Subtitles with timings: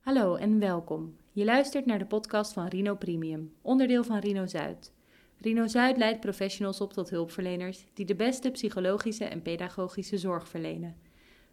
[0.00, 1.16] Hallo en welkom.
[1.32, 4.92] Je luistert naar de podcast van Rino Premium, onderdeel van Rino Zuid.
[5.36, 10.96] Rino Zuid leidt professionals op tot hulpverleners die de beste psychologische en pedagogische zorg verlenen.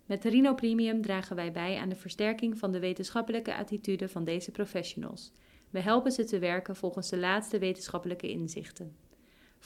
[0.05, 4.51] Met Rino Premium dragen wij bij aan de versterking van de wetenschappelijke attitude van deze
[4.51, 5.31] professionals.
[5.69, 8.95] We helpen ze te werken volgens de laatste wetenschappelijke inzichten.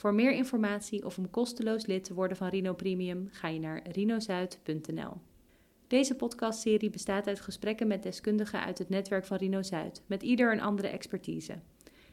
[0.00, 3.88] Voor meer informatie of om kosteloos lid te worden van Rino Premium ga je naar
[3.90, 5.12] rinozuid.nl.
[5.86, 10.52] Deze podcastserie bestaat uit gesprekken met deskundigen uit het netwerk van Rino Zuid, met ieder
[10.52, 11.58] een andere expertise.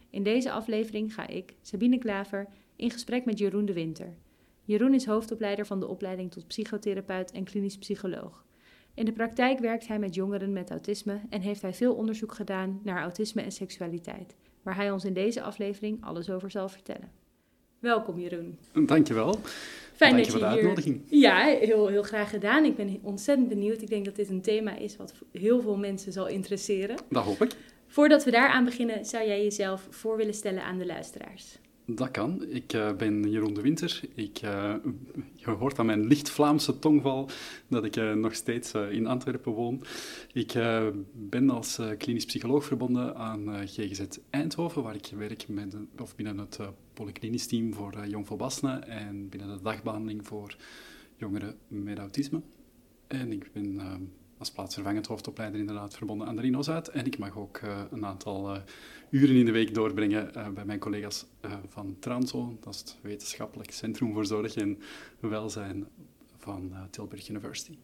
[0.09, 4.15] In deze aflevering ga ik, Sabine Klaver, in gesprek met Jeroen de Winter.
[4.63, 8.45] Jeroen is hoofdopleider van de opleiding tot psychotherapeut en klinisch psycholoog.
[8.93, 12.79] In de praktijk werkt hij met jongeren met autisme en heeft hij veel onderzoek gedaan
[12.83, 17.25] naar autisme en seksualiteit, waar hij ons in deze aflevering alles over zal vertellen.
[17.79, 18.57] Welkom Jeroen.
[18.85, 19.39] Dankjewel.
[19.95, 20.47] Fijn Dank dat je hier...
[20.47, 21.01] uitnodiging.
[21.05, 22.65] Ja, heel, heel graag gedaan.
[22.65, 23.81] Ik ben ontzettend benieuwd.
[23.81, 26.95] Ik denk dat dit een thema is wat heel veel mensen zal interesseren.
[27.09, 27.51] Dat hoop ik.
[27.87, 31.57] Voordat we daaraan beginnen, zou jij jezelf voor willen stellen aan de luisteraars?
[31.89, 32.45] Dat kan.
[32.49, 34.01] Ik eh, ben Jeroen de Winter.
[34.15, 34.75] Ik, eh,
[35.35, 37.29] je hoort aan mijn licht Vlaamse tongval
[37.67, 39.83] dat ik eh, nog steeds in Antwerpen woon.
[40.33, 40.53] Ik
[41.13, 46.59] ben als klinisch psycholoog verbonden aan GGZ Eindhoven, waar ik werk met, of binnen het
[46.93, 50.55] polyklinisch team voor jongvolwassenen en binnen de dagbehandeling voor
[51.15, 52.41] jongeren met autisme.
[53.07, 53.81] En ik ben
[54.37, 56.89] als plaatsvervangend hoofdopleider inderdaad verbonden aan de Rino Zuid.
[56.89, 58.61] En ik mag ook eh, een aantal eh,
[59.09, 61.25] uren in de week doorbrengen eh, bij mijn collega's
[61.67, 62.57] van Transo.
[62.61, 64.79] Dat is het wetenschappelijk centrum voor zorg en
[65.19, 65.87] welzijn
[66.37, 67.77] van Tilburg University.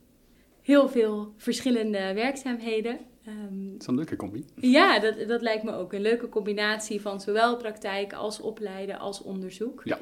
[0.61, 2.99] Heel veel verschillende werkzaamheden.
[3.25, 4.45] Ehm, Dat is een leuke combi.
[4.55, 9.21] ja, dat, dat lijkt me ook een leuke combinatie van zowel praktijk als opleiden als
[9.21, 9.81] onderzoek.
[9.83, 9.99] Ja.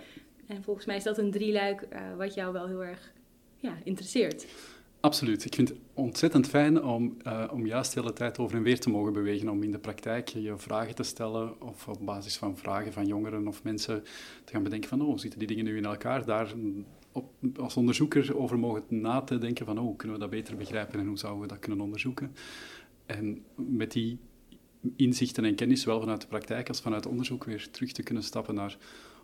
[0.48, 3.14] En volgens mij is dat een drieluik wat jou wel heel erg
[3.56, 4.46] ja, interesseert.
[5.02, 5.46] Absoluut.
[5.46, 8.80] Ik vind het ontzettend fijn om, eh, om juist de hele tijd over en weer
[8.80, 9.50] te mogen bewegen.
[9.50, 13.48] Om in de praktijk je vragen te stellen of op basis van vragen van jongeren
[13.48, 14.04] of mensen
[14.44, 16.26] te gaan bedenken van oh, zitten die dingen nu in elkaar?
[16.26, 20.32] Daar mm, op, als onderzoeker over mogen na te denken van oh, kunnen we dat
[20.32, 22.36] beter begrijpen en hoe zouden we dat kunnen onderzoeken?
[23.06, 24.20] En met die
[24.96, 28.56] inzichten en kennis, zowel vanuit de praktijk als vanuit onderzoek, weer terug te kunnen stappen
[28.56, 28.78] naar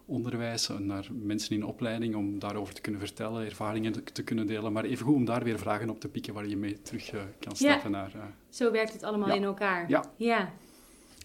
[0.08, 4.74] onderwijs, en naar mensen in opleiding, om daarover te kunnen vertellen, ervaringen te- kunnen delen,
[4.74, 7.56] maar evengoed om daar weer vragen op te pikken waar je mee terug eh, kan
[7.56, 8.12] stappen naar...
[8.16, 9.34] eh, Zo werkt het allemaal Ja.
[9.36, 9.90] in elkaar.
[9.90, 10.04] Ja.
[10.16, 10.52] ja.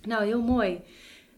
[0.07, 0.81] Nou, heel mooi.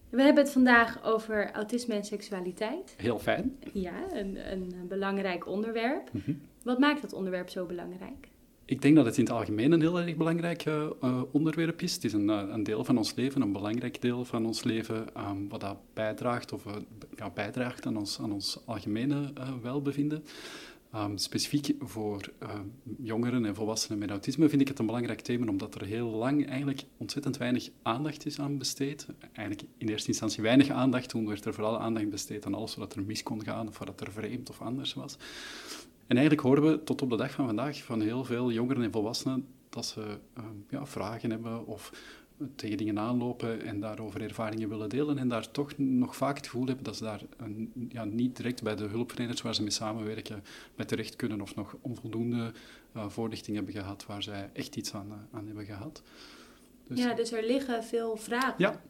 [0.09, 2.94] We hebben het vandaag over autisme en seksualiteit.
[2.97, 3.59] heel fijn.
[3.72, 6.12] Ja, een, een belangrijk onderwerp.
[6.12, 6.33] Mhm.
[6.62, 8.28] Wat maakt dat onderwerp zo belangrijk?
[8.67, 11.95] Ik denk dat het in het algemeen een heel erg belangrijk eh, eh, onderwerp is.
[11.95, 15.15] Het is een, eh, een deel van ons leven, een belangrijk deel van ons leven,
[15.15, 16.65] ehm, wat dat bijdraagt, of,
[17.35, 19.33] bijdraagt aan ons, aan ons algemene
[19.63, 20.25] welbevinden.
[20.93, 22.67] Ehm, specifiek voor ehm,
[23.03, 26.49] jongeren en volwassenen met autisme vind ik het een belangrijk thema, omdat er heel lang
[26.49, 29.07] eigenlijk ontzettend weinig aandacht is aan besteed.
[29.33, 32.95] Eigenlijk in eerste instantie weinig aandacht, toen werd er vooral aandacht besteed aan alles wat
[32.95, 35.17] er mis kon gaan, of wat er vreemd of anders was.
[36.06, 38.92] En eigenlijk horen we tot op de dag van vandaag van heel veel jongeren en
[38.92, 41.92] volwassenen dat ze ehm, ja, vragen hebben of
[42.54, 46.66] tegen dingen aanlopen en daarover ervaringen willen delen en daar toch nog vaak het gevoel
[46.66, 50.44] hebben dat ze daar een, ja, niet direct bij de hulpverleners waar ze mee samenwerken
[50.75, 52.53] bij terecht kunnen of nog onvoldoende
[52.92, 56.03] eh, voorlichting hebben gehad waar zij echt iets aan, eh, aan hebben gehad.
[56.88, 58.54] Dus, ja, dus er liggen veel vragen.
[58.59, 58.82] Ja.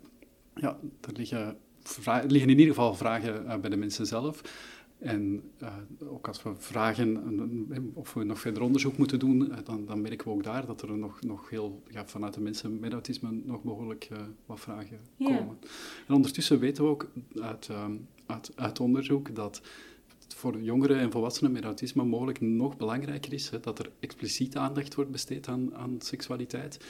[0.54, 4.40] ja, er liggen, vra- liggen in ieder geval vragen eh, bij de mensen zelf.
[5.04, 5.72] En eh,
[6.08, 10.26] ook als we vragen of we nog verder onderzoek moeten doen, eh, dan, dan merken
[10.26, 13.62] we ook daar dat er nog, nog heel, ja, vanuit de mensen met autisme nog
[13.62, 15.58] behoorlijk eh, wat vragen komen.
[16.06, 17.10] En ondertussen weten we ook
[17.40, 17.84] uit, eh,
[18.26, 19.62] uit, uit onderzoek dat
[20.22, 24.58] het voor jongeren en volwassenen met autisme mogelijk nog belangrijker is hè, dat er expliciete
[24.58, 26.84] aandacht wordt besteed aan, aan seksualiteit.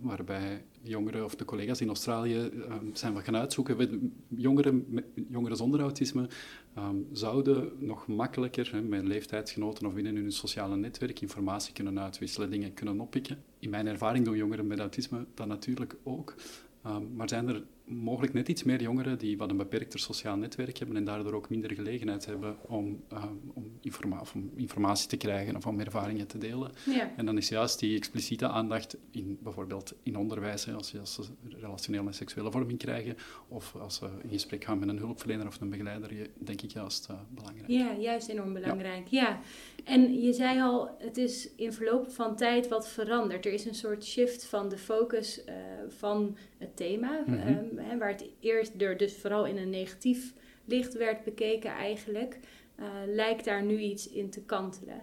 [0.00, 3.76] Waarbij jongeren of de collega's in Australië eh, zijn wat gaan uitzoeken.
[3.76, 6.28] We- Jongeren, jongeren zonder autisme
[6.74, 12.74] ehm, zouden nog makkelijker met leeftijdsgenoten of binnen hun sociale netwerk informatie kunnen uitwisselen, dingen
[12.74, 13.42] kunnen oppikken.
[13.58, 16.34] In mijn ervaring doen jongeren met autisme dat natuurlijk ook.
[16.82, 20.78] Ehm, maar zijn er mogelijk net iets meer jongeren die wat een beperkter sociaal netwerk
[20.78, 25.56] hebben en daardoor ook minder gelegenheid hebben om, ehm, om, informa- om informatie te krijgen
[25.56, 26.70] of om ervaringen te delen.
[26.86, 27.10] Ja.
[27.16, 31.14] En dan is juist die expliciete aandacht, in, bijvoorbeeld in onderwijs, hè, als, je, als
[31.14, 33.16] ze relationele en seksuele vorming krijgen,
[33.48, 37.06] of als ze in gesprek gaan met een hulpverlener of een begeleider, denk ik juist
[37.10, 37.68] eh, belangrijk.
[37.70, 39.06] Ja, juist enorm belangrijk.
[39.08, 39.40] Ja.
[39.84, 43.46] En je zei al, het is in verloop van tijd wat veranderd.
[43.46, 45.54] Er is een soort shift van de focus eh,
[45.88, 47.38] van het thema, Mhm.
[47.38, 50.32] ehm, hè, waar het eerst er dus vooral in een negatief
[50.64, 52.38] licht werd bekeken eigenlijk,
[52.74, 55.02] eh, lijkt daar nu iets in te kantelen.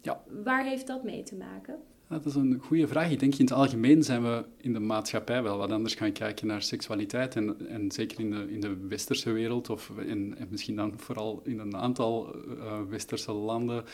[0.00, 0.22] Ja.
[0.44, 1.78] Waar heeft dat mee te maken?
[2.08, 3.10] Dat is een goede vraag.
[3.10, 6.46] Ik denk in het algemeen zijn we in de maatschappij wel wat anders gaan kijken
[6.46, 7.36] naar seksualiteit.
[7.36, 11.40] En, en zeker in de, in de westerse wereld, of in, en misschien dan vooral
[11.44, 13.84] in een aantal uh, westerse landen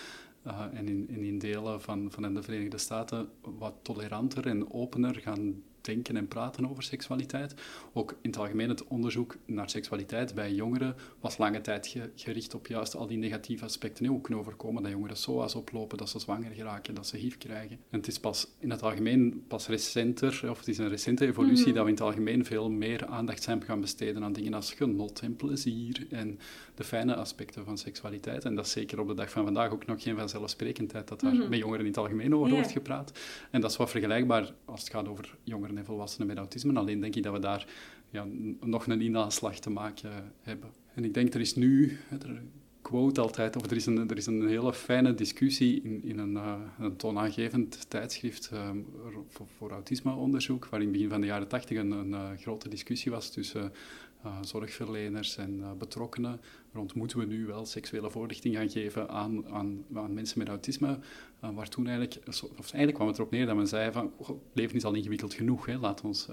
[0.47, 3.29] uh, en, in, en in delen van, van de Verenigde Staten,
[3.59, 7.55] wat toleranter en opener gaan denken en praten over seksualiteit.
[7.93, 12.67] Ook in het algemeen het onderzoek naar seksualiteit bij jongeren was lange tijd gericht op
[12.67, 14.07] juist al die negatieve aspecten.
[14.07, 17.79] Hoe kunnen overkomen dat jongeren SOA's oplopen, dat ze zwanger geraken, dat ze HIV krijgen.
[17.91, 21.67] En het is pas in het algemeen pas recenter, of het is een recente evolutie,
[21.67, 21.75] mhm.
[21.75, 25.21] dat we in het algemeen veel meer aandacht zijn gaan besteden aan dingen als genot
[25.21, 26.39] en plezier en
[26.75, 28.45] de fijne aspecten van seksualiteit.
[28.45, 31.35] En dat is zeker op de dag van vandaag ook nog geen vanzelfsprekendheid dat daar
[31.35, 33.21] mm met jongeren in het algemeen over wordt gepraat.
[33.51, 36.79] En dat is wat vergelijkbaar als het gaat over jongeren en volwassenen met autisme.
[36.79, 37.67] Alleen denk ik dat we daar
[38.11, 38.27] ja,
[38.61, 40.71] nog een inhaalslag te maken hebben.
[40.95, 42.43] En ik denk, er is nu, er
[42.85, 46.33] quote altijd, of er is een, er is een hele fijne discussie in, in een,
[46.33, 48.87] uh, een toonaangevend tijdschrift um,
[49.29, 52.69] voor, voor autismeonderzoek, waar in het begin van de jaren tachtig een, een uh, grote
[52.69, 53.73] discussie was tussen
[54.25, 56.41] uh, zorgverleners en betrokkenen
[56.73, 60.99] rond moeten we nu wel seksuele voorlichting gaan geven aan, aan, aan mensen met autisme.
[61.45, 62.21] Uh, waar toen eigenlijk,
[62.57, 64.95] of eigenlijk kwam het erop neer dat men zei van, oh, het leven is al
[64.95, 65.79] ingewikkeld genoeg, hè.
[65.79, 66.29] Laat, ons,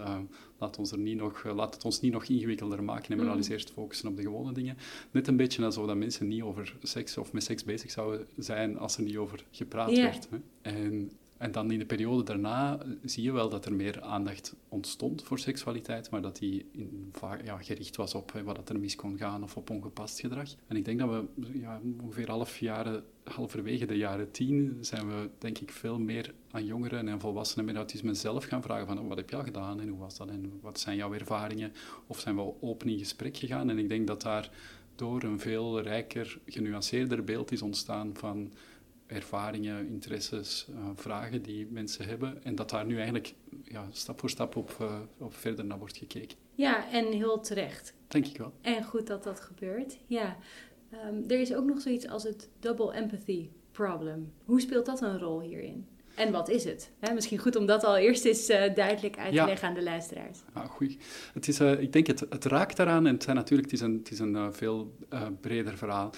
[0.57, 3.37] laat, ons er niet nog, laat het ons niet nog ingewikkelder maken en maar mm.
[3.37, 4.77] eens eerst focussen op de gewone dingen.
[5.11, 8.77] Net een beetje alsof dat mensen niet over seks of met seks bezig zouden zijn
[8.77, 10.27] als er niet over gepraat werd.
[10.29, 10.37] Hè.
[10.61, 11.11] En
[11.41, 15.39] en dan in de periode daarna zie je wel dat er meer aandacht ontstond voor
[15.39, 17.11] seksualiteit, maar dat die in,
[17.43, 20.49] ja, gericht was op wat er mis kon gaan of op ongepast gedrag.
[20.67, 21.25] En ik denk dat we
[21.59, 26.65] ja, ongeveer half jaren, halverwege de jaren tien zijn we denk ik veel meer aan
[26.65, 29.87] jongeren en volwassenen met autisme zelf gaan vragen van oh, wat heb al gedaan en
[29.87, 31.73] hoe was dat en wat zijn jouw ervaringen?
[32.07, 33.69] Of zijn we open in gesprek gegaan?
[33.69, 34.49] En ik denk dat daar
[34.95, 38.51] door een veel rijker, genuanceerder beeld is ontstaan van
[39.11, 42.43] ervaringen, interesses, uh, vragen die mensen hebben.
[42.43, 45.97] En dat daar nu eigenlijk ja, stap voor stap op, uh, op verder naar wordt
[45.97, 46.37] gekeken.
[46.55, 47.93] Ja, en heel terecht.
[48.07, 48.53] Denk ik wel.
[48.61, 50.37] En goed dat dat gebeurt, ja.
[50.93, 54.33] Um, er is ook nog zoiets als het double empathy problem.
[54.45, 55.87] Hoe speelt dat een rol hierin?
[56.15, 56.91] En wat is het?
[57.13, 60.39] misschien goed om dat al eerst eens uh, duidelijk uit te leggen aan de luisteraars.
[60.55, 60.97] Ja, goed.
[61.33, 63.85] Het is, uh, ik denk, het, het raakt daaraan en het, zijn natuurlijk, het is
[63.85, 64.95] een, het is een uh, veel
[65.41, 66.09] breder verhaal.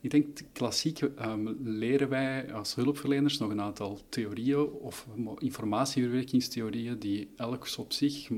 [0.00, 5.06] Ik denk, klassiek um, leren wij als hulpverleners nog een aantal theorieën of
[5.38, 8.28] informatieverwerkingstheorieën die elk op zich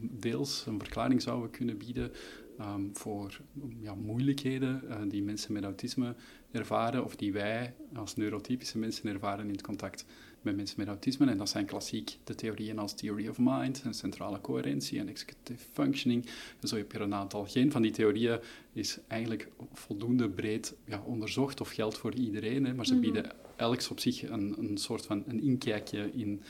[0.00, 2.12] deels een verklaring zouden kunnen bieden
[2.60, 3.40] um, voor
[3.80, 6.14] ja, moeilijkheden die mensen met autisme
[6.50, 10.04] ervaren of die wij als neurotypische mensen ervaren in het contact
[10.42, 11.26] met mensen met autisme.
[11.26, 15.64] En dat zijn klassiek de theorieën als theory of mind, en centrale coherentie en executive
[15.72, 16.26] functioning.
[16.60, 17.44] En zo heb je er een aantal.
[17.44, 18.38] Geen van die theorieën
[18.72, 23.02] is eigenlijk voldoende breed ja, onderzocht of geldt voor iedereen, hè, maar ze mhm.
[23.02, 26.42] bieden elk op zich een, een soort van een inkijkje in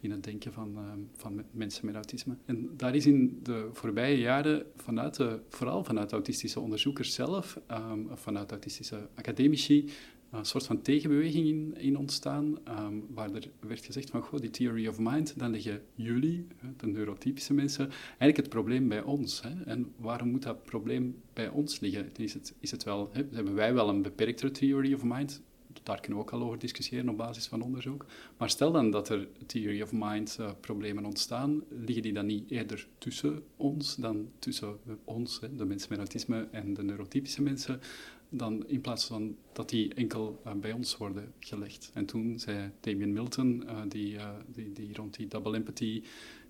[0.00, 2.36] in het denken van, uh, van mensen met autisme.
[2.44, 8.08] En daar is in de voorbije jaren, vanuit de, vooral vanuit autistische onderzoekers zelf, um,
[8.14, 9.90] vanuit autistische academici,
[10.30, 14.50] een soort van tegenbeweging in, in ontstaan, um, waar er werd gezegd van, goh, die
[14.50, 16.46] theory of mind, dan leggen jullie,
[16.76, 19.42] de neurotypische mensen, eigenlijk het probleem bij ons.
[19.42, 19.64] Hè?
[19.64, 22.10] En waarom moet dat probleem bij ons liggen?
[22.16, 25.42] Is het, is het wel, hè, hebben wij wel een beperktere theory of mind?
[25.82, 28.06] Daar kunnen we ook al over discussiëren op basis van onderzoek.
[28.36, 32.50] Maar stel dan dat er theory of mind uh, problemen ontstaan, liggen die dan niet
[32.50, 37.80] eerder tussen ons dan tussen ons, hè, de mensen met autisme en de neurotypische mensen?
[38.28, 41.90] Dan in plaats van dat die enkel uh, bij ons worden gelegd.
[41.94, 46.02] En toen zei Damien Milton, uh, die, uh, die, die rond die double empathy,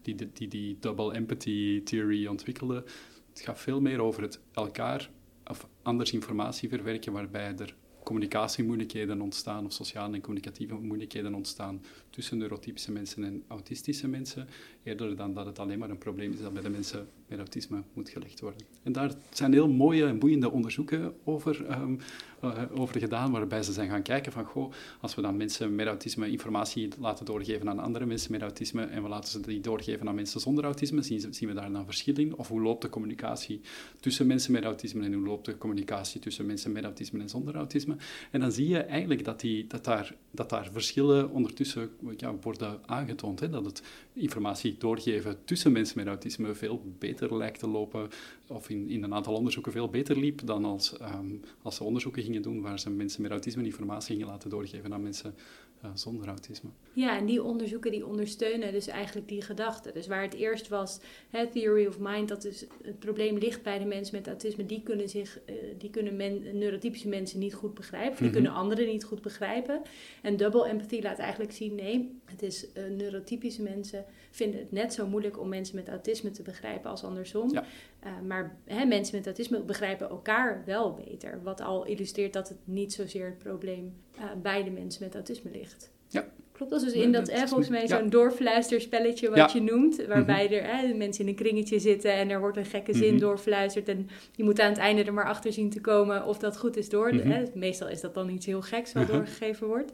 [0.02, 2.85] die, die, die double empathy theory ontwikkelde,
[3.28, 5.11] het gaat veel meer over het elkaar
[5.47, 12.38] of anders informatie verwerken waarbij er communicatiemoeilijkheden ontstaan of sociale en communicatieve moeilijkheden ontstaan tussen
[12.38, 14.48] neurotypische mensen en autistische mensen,
[14.82, 17.82] eerder dan dat het alleen maar een probleem is dat bij de mensen met autisme
[17.92, 18.60] moet gelegd worden.
[18.82, 21.98] En daar zijn heel mooie en boeiende onderzoeken over, um,
[22.44, 25.86] uh, over gedaan, waarbij ze zijn gaan kijken van, goh, als we dan mensen met
[25.86, 30.08] autisme informatie laten doorgeven aan andere mensen met autisme en we laten ze die doorgeven
[30.08, 32.36] aan mensen zonder autisme, zien, zien we daar dan verschil in?
[32.36, 33.60] Of hoe loopt de communicatie
[34.00, 37.54] tussen mensen met autisme en hoe loopt de communicatie tussen mensen met autisme en zonder
[37.54, 37.96] autisme?
[38.30, 42.81] En dan zie je eigenlijk dat, die, dat, daar, dat daar verschillen ondertussen ja, worden
[42.87, 43.40] aangetoond.
[43.40, 43.50] Hè?
[43.50, 48.09] Dat het informatie doorgeven tussen mensen met autisme veel beter lijkt te lopen,
[48.47, 52.23] of in, in een aantal onderzoeken veel beter liep dan als, um, als ze onderzoeken
[52.23, 55.35] gingen doen waar ze mensen met autisme informatie gingen laten doorgeven aan mensen
[55.85, 56.71] uh, zonder autisme.
[56.93, 59.93] Ja, en die onderzoeken die ondersteunen dus eigenlijk die gedachte.
[59.93, 61.00] Dus waar het eerst was,
[61.31, 64.67] hè, theory of mind, dat is het probleem ligt bij de mensen met autisme.
[64.67, 68.12] Die kunnen, zich, uh, die kunnen men, neurotypische mensen niet goed begrijpen.
[68.12, 68.43] Of die mm -hmm.
[68.43, 69.83] kunnen anderen niet goed begrijpen.
[70.23, 71.88] En double empathy laat eigenlijk zien, nee,
[72.25, 76.42] het is uh, neurotypische mensen vinden het net zo moeilijk om mensen met autisme te
[76.42, 77.52] begrijpen als andersom.
[77.52, 77.64] Ja.
[78.26, 81.42] maar hè, mensen met autisme begrijpen elkaar wel beter.
[81.42, 83.95] Wat al illustreert dat het niet zozeer het probleem
[84.42, 85.90] bij de mensen met autisme ligt.
[86.09, 86.28] Ja.
[86.59, 88.11] Klopt dat dus in dat, dat volgens mij zo'n ja.
[88.11, 89.50] doorfluisterspelletje wat ja.
[89.52, 90.88] je noemt, waarbij mm -hmm.
[90.90, 93.18] er mensen in een kringetje zitten en er wordt een gekke zin mm -hmm.
[93.18, 96.59] doorfluisterd en je moet aan het einde er maar achter zien te komen of dat
[96.59, 97.12] goed is door.
[97.12, 97.30] Mm -hmm.
[97.30, 99.92] hè, meestal is dat dan iets heel geks wat doorgegeven wordt.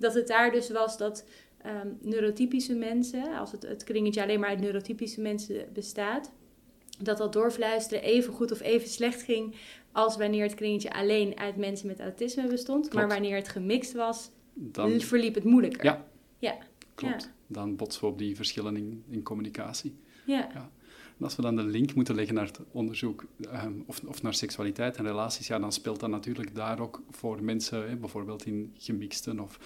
[0.00, 1.24] Dat het daar dus was dat
[1.66, 6.32] um, neurotypische mensen, als het, het kringetje alleen maar uit neurotypische mensen bestaat,
[6.98, 9.54] dat dat doorfluisteren even goed of even slecht ging
[9.92, 12.80] als wanneer het kringetje alleen uit mensen met autisme bestond.
[12.80, 12.94] Klopt.
[12.94, 15.84] Maar wanneer het gemixt was, Dan, verliep het moeilijker.
[15.84, 16.06] ja,
[16.38, 16.56] Ja.
[16.94, 17.22] klopt.
[17.22, 17.30] Ja.
[17.46, 19.94] Dan botsen we op die verschillen in, in communicatie.
[20.24, 20.48] Ja.
[20.54, 20.70] Ja.
[21.18, 24.34] En als we dan de link moeten leggen naar het onderzoek ehm, of, of naar
[24.34, 28.74] seksualiteit en relaties, ja, dan speelt dat natuurlijk daar ook voor mensen, hè, bijvoorbeeld in
[28.78, 29.58] gemixte of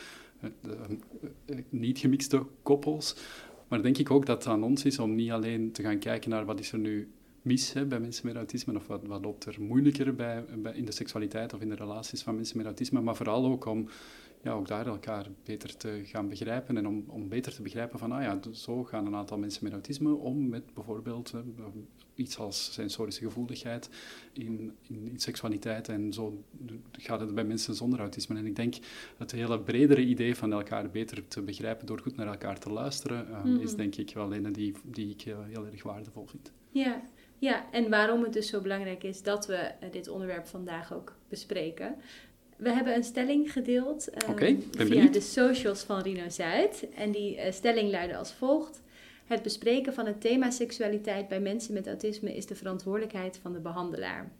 [1.68, 3.16] niet gemixte koppels.
[3.68, 6.30] Maar denk ik ook dat het aan ons is om niet alleen te gaan kijken
[6.30, 7.08] naar wat is er nu
[7.42, 10.84] mis hè, bij mensen met autisme of wat, wat loopt er moeilijker bij, bij, in
[10.84, 13.88] de seksualiteit of in de relaties van mensen met autisme, maar vooral ook om
[14.44, 18.12] ja, ook daar elkaar beter te gaan begrijpen en om, om beter te begrijpen van,
[18.12, 21.64] ah ja, zo gaan een aantal mensen met autisme om met bijvoorbeeld uh,
[22.14, 23.88] iets als sensorische gevoeligheid
[24.32, 26.44] in, in, in, seksualiteit en zo
[26.92, 28.38] gaat het bij mensen zonder autisme.
[28.38, 28.74] En ik denk
[29.16, 33.26] het hele bredere idee van elkaar beter te begrijpen door goed naar elkaar te luisteren,
[33.26, 33.60] mm -hmm.
[33.60, 36.52] is denk ik wel een die, die ik heel, heel erg waardevol vind.
[36.70, 37.02] Ja.
[37.38, 41.96] ja, en waarom het dus zo belangrijk is dat we dit onderwerp vandaag ook bespreken.
[42.56, 45.12] We hebben een stelling gedeeld um, okay, via benieuwd.
[45.12, 46.86] de socials van Rino Zuid.
[46.96, 48.82] En die uh, stelling luidde als volgt.
[49.24, 53.60] Het bespreken van het thema seksualiteit bij mensen met autisme is de verantwoordelijkheid van de
[53.60, 54.32] behandelaar.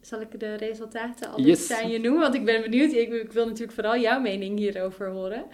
[0.00, 1.72] Zal ik de resultaten al yes.
[1.72, 2.20] aan je noemen?
[2.20, 2.92] Want ik ben benieuwd.
[2.92, 5.44] Ik, ik, wil natuurlijk vooral jouw mening hierover horen.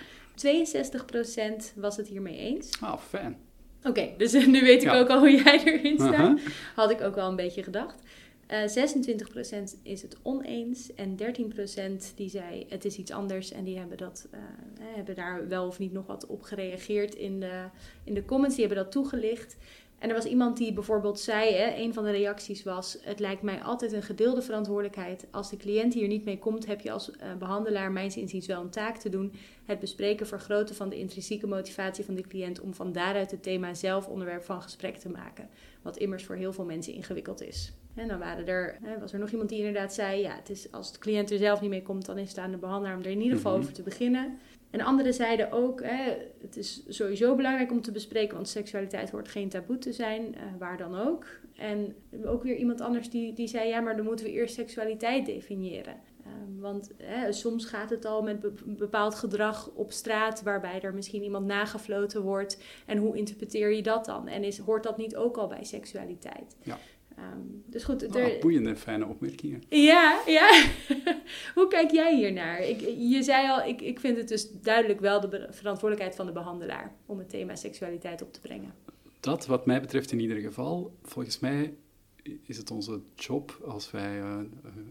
[1.72, 2.70] 62% was het hiermee eens.
[2.82, 3.36] Oh, fijn.
[3.78, 4.98] Oké, okay, dus nu weet ik Ja.
[4.98, 6.12] ook al hoe jij erin staat.
[6.12, 6.38] Uh-huh.
[6.74, 8.02] Had ik ook wel een beetje gedacht.
[8.52, 13.78] Uh, 26% is het oneens en 13% die zei het is iets anders en die
[13.78, 14.40] hebben, dat, uh,
[14.80, 17.64] hebben daar wel of niet nog wat op gereageerd in de,
[18.04, 18.56] in de comments.
[18.56, 19.56] Die hebben dat toegelicht.
[19.98, 23.42] En er was iemand die bijvoorbeeld zei, hè, een van de reacties was, het lijkt
[23.42, 25.26] mij altijd een gedeelde verantwoordelijkheid.
[25.30, 28.60] Als de cliënt hier niet mee komt, heb je als uh, behandelaar mijns inziens wel
[28.60, 29.32] een taak te doen.
[29.64, 33.74] Het bespreken, vergroten van de intrinsieke motivatie van de cliënt om van daaruit het thema
[33.74, 35.48] zelf onderwerp van gesprek te maken.
[35.82, 37.72] Wat immers voor heel veel mensen ingewikkeld is.
[37.94, 40.92] En dan waren er, was er nog iemand die inderdaad zei, ja, het is, als
[40.92, 43.10] de cliënt er zelf niet mee komt, dan is het aan de behandelaar om er
[43.10, 43.60] in ieder geval Mhm.
[43.60, 44.38] over te beginnen.
[44.70, 49.28] En anderen zeiden ook, hè, het is sowieso belangrijk om te bespreken, want seksualiteit hoort
[49.28, 51.26] geen taboe te zijn, uh, waar dan ook.
[51.56, 51.94] En
[52.24, 55.94] ook weer iemand anders die, die zei, ja, maar dan moeten we eerst seksualiteit definiëren.
[56.26, 60.94] Um, want hè, soms gaat het al met be bepaald gedrag op straat, waarbij er
[60.94, 62.62] misschien iemand nagefloten wordt.
[62.86, 64.28] En hoe interpreteer je dat dan?
[64.28, 66.56] En is, hoort dat niet ook al bij seksualiteit?
[66.62, 66.78] Ja.
[67.18, 68.38] Um, dus goed, er...
[68.40, 69.62] boeiende en fijne opmerkingen.
[69.68, 70.64] Ja, ja.
[71.54, 72.60] Hoe kijk jij hiernaar?
[72.60, 76.32] Ik, je zei al, ik, ik vind het dus duidelijk wel de verantwoordelijkheid van de
[76.32, 78.74] behandelaar om het thema seksualiteit op te brengen.
[79.20, 81.74] Dat, wat mij betreft in ieder geval, volgens mij
[82.42, 84.38] is het onze job als wij uh,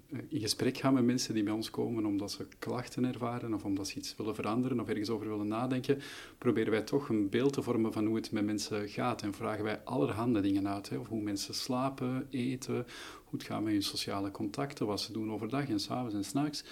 [0.10, 3.66] uh, in gesprek gaan met mensen die bij ons komen omdat ze klachten ervaren of
[3.66, 6.02] omdat ze iets willen veranderen of ergens over willen nadenken,
[6.38, 9.64] proberen wij toch een beeld te vormen van hoe het met mensen gaat en vragen
[9.64, 10.98] wij allerhande dingen uit.
[10.98, 12.86] Of hoe mensen slapen, eten,
[13.24, 16.64] hoe het gaat met hun sociale contacten, wat ze doen overdag en s'avonds en s'nachts.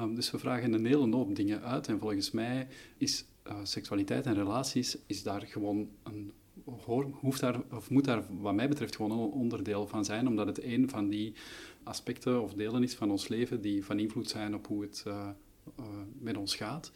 [0.00, 4.26] Um, dus we vragen een hele hoop dingen uit en volgens mij is uh, seksualiteit
[4.26, 6.32] en relaties is daar gewoon een
[7.20, 10.62] hoeft daar, of moet daar wat mij betreft gewoon een onderdeel van zijn, omdat het
[10.62, 11.34] een van die
[11.82, 15.28] aspecten of delen is van ons leven die van invloed zijn op hoe het uh,
[15.78, 15.86] uh,
[16.18, 16.92] met ons gaat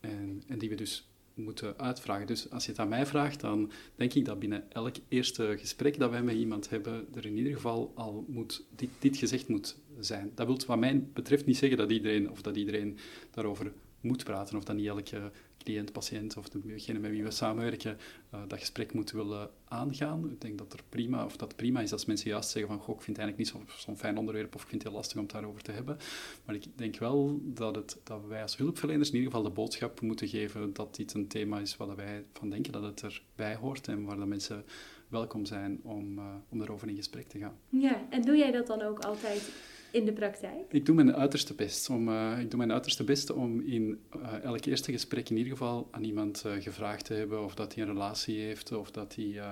[0.00, 2.26] en, en, die we dus moeten uitvragen.
[2.26, 5.98] Dus als je het aan mij vraagt, dan denk ik dat binnen elk eerste gesprek
[5.98, 9.76] dat wij met iemand hebben, er in ieder geval al moet, dit, dit gezegd moet
[9.98, 10.32] zijn.
[10.34, 12.98] Dat wil wat mij betreft niet zeggen dat iedereen, of dat iedereen
[13.30, 15.30] daarover moet praten, of dat niet elke
[15.68, 17.98] cliënt, patiënt of degene met wie we samenwerken
[18.34, 20.30] uh, dat gesprek moeten willen aangaan.
[20.30, 22.94] Ik denk dat, er prima, of dat prima is als mensen juist zeggen van goh,
[22.94, 25.16] ik vind het eigenlijk niet zo'n zo fijn onderwerp of ik vind het heel lastig
[25.16, 25.96] om het daarover te hebben.
[26.44, 30.00] Maar ik denk wel dat, het, dat wij als hulpverleners in ieder geval de boodschap
[30.00, 33.88] moeten geven dat dit een thema is waar wij van denken dat het erbij hoort
[33.88, 34.64] en waar de mensen
[35.08, 37.58] welkom zijn om, uh, om erover in gesprek te gaan.
[37.68, 39.50] Ja, en doe jij dat dan ook altijd
[39.90, 40.72] in de praktijk?
[40.72, 44.42] Ik doe mijn uiterste best om, uh, ik doe mijn uiterste best om in uh,
[44.42, 47.82] elk eerste gesprek in ieder geval aan iemand uh, gevraagd te hebben of dat hij
[47.82, 49.42] een relatie heeft, of dat hij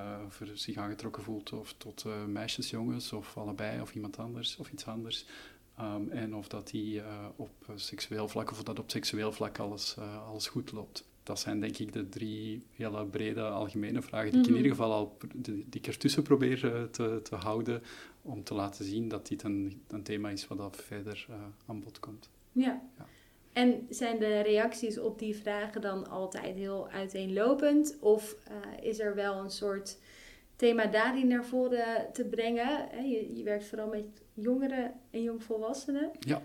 [0.55, 5.27] zich aangetrokken voelt of tot meisjes, jongens, of allebei, of iemand anders, of iets anders.
[5.81, 7.03] Um, en of dat hij
[7.37, 9.97] op seksueel vlak of dat op seksueel vlak alles,
[10.29, 14.47] alles goed loopt dat zijn denk ik de drie hele brede algemene vragen die ik
[14.47, 14.63] in mhm.
[14.63, 17.83] ieder geval al die ik ertussen probeer te, te houden
[18.27, 22.01] om te laten zien dat dit een, een thema is wat verder uh, aan bod
[22.01, 22.31] komt.
[22.53, 22.83] Ja.
[22.99, 23.07] ja.
[23.53, 27.97] En zijn de reacties op die vragen dan altijd heel uiteenlopend?
[28.01, 29.99] Of uh, is er wel een soort
[30.57, 32.89] thema daarin naar voren te brengen?
[33.11, 34.05] Je, je werkt vooral met
[34.35, 36.11] jongeren en jongvolwassenen.
[36.19, 36.43] Ja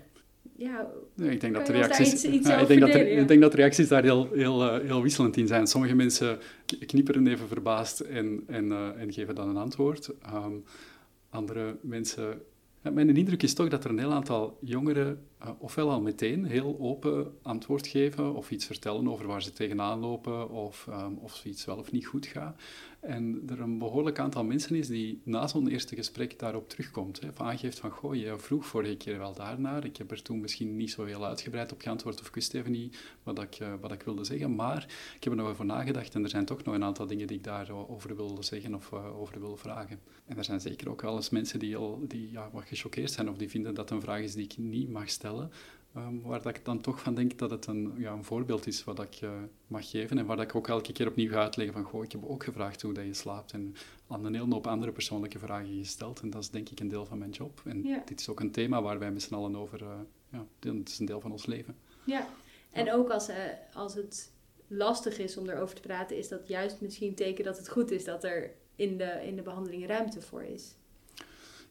[0.56, 4.28] ja, ik denk dat de reacties, ik, denk dat ik denk dat reacties daar heel,
[4.32, 5.66] heel, uh, heel wisselend in zijn.
[5.66, 6.38] Sommige mensen
[6.86, 10.10] knipperen even verbaasd en, en, uh, en geven dan een antwoord.
[10.34, 10.64] Um,
[11.32, 12.42] andere mensen.
[12.82, 16.76] Mijn indruk is toch dat er een heel aantal jongeren uh, ofwel al meteen heel
[16.80, 21.64] open antwoord geven of iets vertellen over waar ze tegenaan lopen of um, of iets
[21.64, 22.60] wel of niet goed gaat.
[23.00, 27.20] En er een behoorlijk aantal mensen is die na zo'n eerste gesprek daarop terugkomt.
[27.20, 29.84] Hè, of aangeeft van, goh, je vroeg vorige keer wel daarnaar.
[29.84, 32.72] Ik heb er toen misschien niet zo heel uitgebreid op geantwoord of ik wist even
[32.72, 34.54] niet wat ik, uh, wat ik wilde zeggen.
[34.54, 37.26] Maar ik heb er nog over nagedacht en er zijn toch nog een aantal dingen
[37.26, 40.00] die ik daarover wilde zeggen of uh, over wil vragen.
[40.26, 43.28] En er zijn zeker ook wel eens mensen die, al, die ja, wat gechoqueerd zijn
[43.28, 45.31] of die vinden dat een vraag is die ik niet mag stellen.
[45.96, 48.84] Um, waar dat ik dan toch van denk dat het een, ja, een voorbeeld is
[48.84, 49.30] wat ik uh,
[49.66, 50.18] mag geven.
[50.18, 52.44] En waar dat ik ook elke keer opnieuw ga uitleggen van, goh, ik heb ook
[52.44, 53.52] gevraagd hoe dat je slaapt.
[53.52, 53.74] En
[54.08, 56.20] aan een hele hoop andere persoonlijke vragen gesteld.
[56.20, 57.62] En dat is denk ik een deel van mijn job.
[57.64, 59.88] En dit is ook een thema waar wij met z'n allen over, uh,
[60.30, 61.76] ja, het is een deel van ons leven.
[62.04, 62.28] Ja,
[62.70, 63.36] en ook als, uh,
[63.72, 64.32] als het
[64.66, 67.90] lastig is om erover te praten, is dat juist misschien een teken dat het goed
[67.90, 70.74] is dat er in de, in de behandeling ruimte voor is.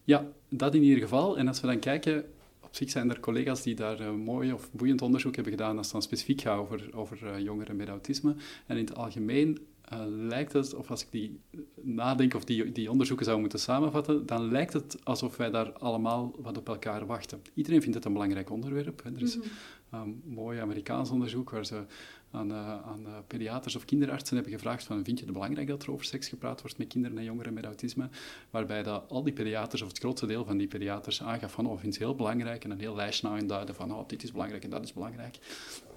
[0.04, 1.38] Ja, dat in ieder geval.
[1.38, 2.24] En als we dan kijken
[2.72, 5.86] op zich zijn er collega's die daar uh, mooi of boeiend onderzoek hebben gedaan als
[5.86, 8.34] het dan specifiek gaat over, over uh, jongeren met autisme.
[8.66, 9.58] En in het algemeen
[9.92, 11.40] uh, lijkt het, of als ik die
[11.82, 16.34] nadenk of die, die onderzoeken zou moeten samenvatten, dan lijkt het alsof wij daar allemaal
[16.38, 17.42] wat op elkaar wachten.
[17.54, 19.02] Iedereen vindt het een belangrijk onderwerp.
[19.02, 19.10] Hè.
[19.14, 19.42] Er is mm
[19.90, 20.22] -hmm.
[20.24, 21.84] mooi Amerikaans onderzoek waar ze
[22.32, 25.82] aan, uh, aan uh, pediaters of kinderartsen hebben gevraagd van vind je het belangrijk dat
[25.82, 28.08] er over seks gepraat wordt met kinderen en jongeren met autisme,
[28.50, 31.78] waarbij dat al die pediaters of het grootste deel van die pediaters aangaf van oh,
[31.78, 34.70] vind het heel belangrijk en een heel lijstje aanduiden van oh, dit is belangrijk en
[34.70, 35.38] dat is belangrijk.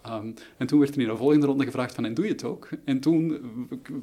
[0.08, 2.44] Um, en toen werd er in een volgende ronde gevraagd van en doe je het
[2.44, 2.70] ook?
[2.86, 3.42] En toen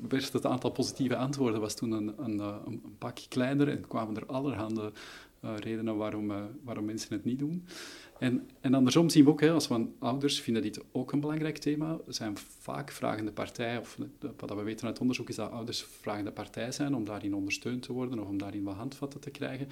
[0.09, 4.17] werd het aantal positieve antwoorden was toen een, een, een, een pak kleiner en kwamen
[4.17, 4.93] er allerhande
[5.41, 6.33] redenen waarom,
[6.65, 7.65] waarom mensen het niet doen.
[8.23, 11.59] En, en andersom zien we ook, hè, als we ouders vinden dit ook een belangrijk
[11.59, 13.99] thema, zijn vaak vragende partij, of
[14.37, 17.93] wat we weten uit onderzoek is dat ouders vragende partij zijn om daarin ondersteund te
[17.93, 19.69] worden of om daarin wat handvatten te krijgen.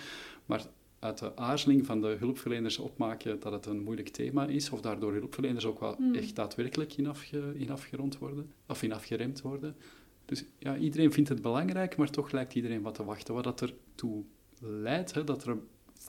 [0.47, 0.67] Maar
[0.99, 5.13] uit de aarzeling van de hulpverleners opmaken dat het een moeilijk thema is, of daardoor
[5.13, 6.15] hulpverleners ook wel hmm.
[6.15, 9.77] echt daadwerkelijk in, afge, in afgerond worden, of in afgeremd worden.
[10.25, 13.35] Dus ja, iedereen vindt het belangrijk, maar toch lijkt iedereen wat te wachten.
[13.35, 14.25] Wat dat ertoe
[14.61, 15.57] leidt, hè, dat er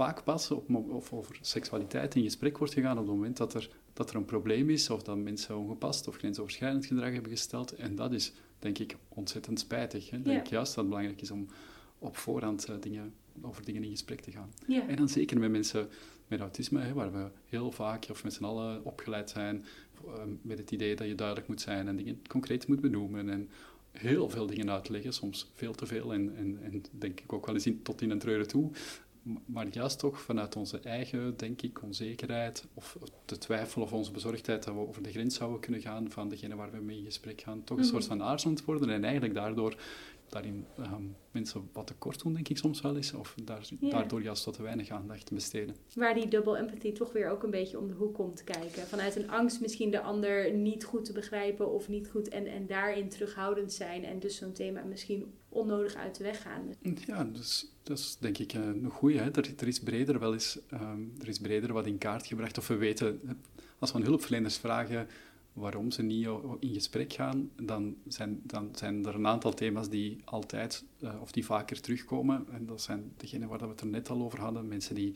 [0.04, 3.70] vaak pas op, of over seksualiteit in gesprek wordt gegaan op het moment dat er,
[3.94, 7.76] dat er een probleem is of dat mensen ongepast of grensoverschrijdend gedrag hebben gesteld.
[7.76, 10.10] En dat is, denk ik, ontzettend spijtig.
[10.10, 10.22] Hè?
[10.22, 11.48] Denk juist dat het belangrijk is om
[12.00, 14.54] op voorhand uh, dingen, over dingen in gesprek te gaan.
[14.68, 14.88] Ja.
[14.88, 15.90] En dan zeker met mensen
[16.28, 19.66] met autisme, hè, waar we heel vaak of met z'n allen opgeleid zijn
[20.06, 20.12] uh,
[20.42, 23.50] met het idee dat je duidelijk moet zijn en dingen concreet moet benoemen en
[23.92, 27.56] heel veel dingen uitleggen, soms veel te veel en, en, en denk ik ook wel
[27.56, 28.72] eens in, tot in een treuren toe
[29.46, 34.64] maar juist toch vanuit onze eigen, denk ik, onzekerheid of de twijfel of onze bezorgdheid
[34.64, 37.42] dat we over de grens zouden kunnen gaan van degene waar we mee in gesprek
[37.42, 37.92] gaan, toch een mhm.
[37.92, 39.76] soort van aarzelend worden en eigenlijk daardoor
[40.32, 43.14] daarin um, mensen wat tekort doen, denk ik soms wel eens.
[43.14, 45.76] Of daar, daardoor juist wat te weinig aandacht besteden.
[45.94, 48.88] Waar die double empathy toch weer ook een beetje om de hoek komt te kijken.
[48.88, 52.68] Vanuit een angst misschien de ander niet goed te begrijpen of niet goed en, en
[52.68, 54.04] daarin terughoudend zijn.
[54.04, 56.62] En dus zo'n thema misschien onnodig uit de weg gaan.
[57.06, 59.20] Ja, dus dat is denk ik eh, een goede.
[59.20, 62.58] Er, er, is breder wel eens, um, er is breder wat in kaart gebracht.
[62.58, 63.40] Of we weten,
[63.80, 65.08] als we aan hulpverleners vragen
[65.54, 66.28] waarom ze niet
[66.60, 71.32] in gesprek gaan, dan zijn, dan zijn er een aantal thema's die altijd uh, of
[71.32, 72.46] die vaker terugkomen.
[72.52, 74.68] En dat zijn degenen waar we het er net al over hadden.
[74.68, 75.16] Mensen die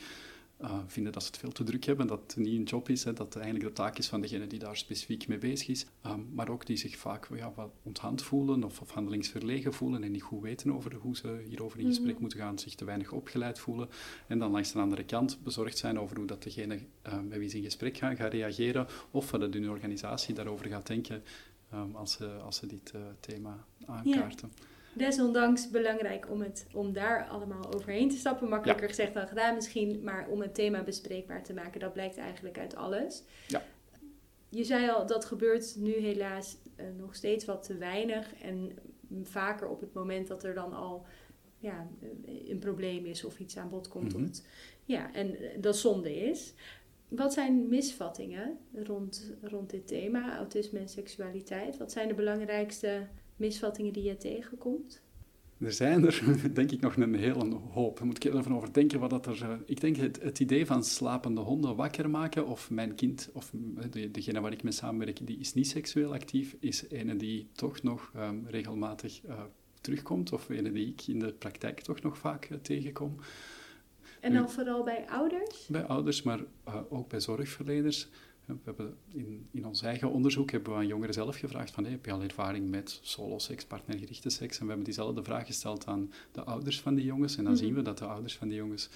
[0.62, 3.04] uh, vinden dat ze het veel te druk hebben, dat het niet een job is,
[3.04, 5.86] hè, dat het eigenlijk de taak is van degene die daar specifiek mee bezig is.
[6.06, 10.12] Um, maar ook die zich vaak ja, wat onthand voelen of, of handelingsverlegen voelen en
[10.12, 12.22] niet goed weten over hoe ze hierover in gesprek mhm.
[12.22, 13.90] moeten gaan, zich te weinig opgeleid voelen.
[14.28, 17.50] En dan langs de andere kant bezorgd zijn over hoe dat degene uh, met wie
[17.50, 21.24] ze in gesprek gaan, gaat reageren of wat de organisatie daarover gaat denken
[21.74, 24.52] um, als, ze, als ze dit uh, thema aankaarten.
[24.96, 28.50] Desondanks belangrijk om, het, om daar allemaal overheen te stappen.
[28.50, 32.58] Makkelijker gezegd dan gedaan misschien, maar om het thema bespreekbaar te maken, dat blijkt eigenlijk
[32.58, 33.24] uit alles.
[33.48, 33.64] Ja.
[34.50, 38.34] Je zei al, dat gebeurt nu helaas uh, nog steeds wat te weinig.
[38.42, 38.72] En
[39.24, 41.06] vaker op het moment dat er dan al
[41.60, 41.88] ja,
[42.48, 44.14] een probleem is of iets aan bod komt.
[44.14, 44.24] Mhm.
[44.24, 44.48] het,
[44.86, 46.54] ja, en dat zonde is.
[47.08, 51.78] Wat zijn misvattingen rond, rond dit thema, autisme en seksualiteit?
[51.78, 55.04] Wat zijn de belangrijkste misvattingen die je tegenkomt?
[55.58, 57.98] Er zijn er, denk ik, nog een hele hoop.
[57.98, 59.00] Daar moet ik even over denken.
[59.00, 62.70] Wat dat er, eh, ik denk het, het idee van slapende honden wakker maken, of
[62.70, 63.52] mijn kind, of
[63.90, 67.84] de, degene waar ik mee samenwerk, die is niet seksueel actief, is een die toch
[67.84, 69.42] nog um, regelmatig uh,
[69.82, 73.16] terugkomt, of een die ik in de praktijk toch nog vaak uh, tegenkom.
[74.20, 75.68] En dan nu, vooral bij ouders?
[75.68, 76.40] Bij ouders, maar
[76.90, 78.08] ook bij zorgverleners.
[78.46, 81.92] We hebben in, in ons eigen onderzoek hebben we aan jongeren zelf gevraagd van, hey,
[81.92, 84.56] heb je al ervaring met solo-seks, partnergerichte seks?
[84.56, 87.38] En we hebben diezelfde vraag gesteld aan de ouders van die jongens.
[87.38, 87.68] En dan mm -hmm.
[87.68, 88.90] zien we dat de ouders van die jongens,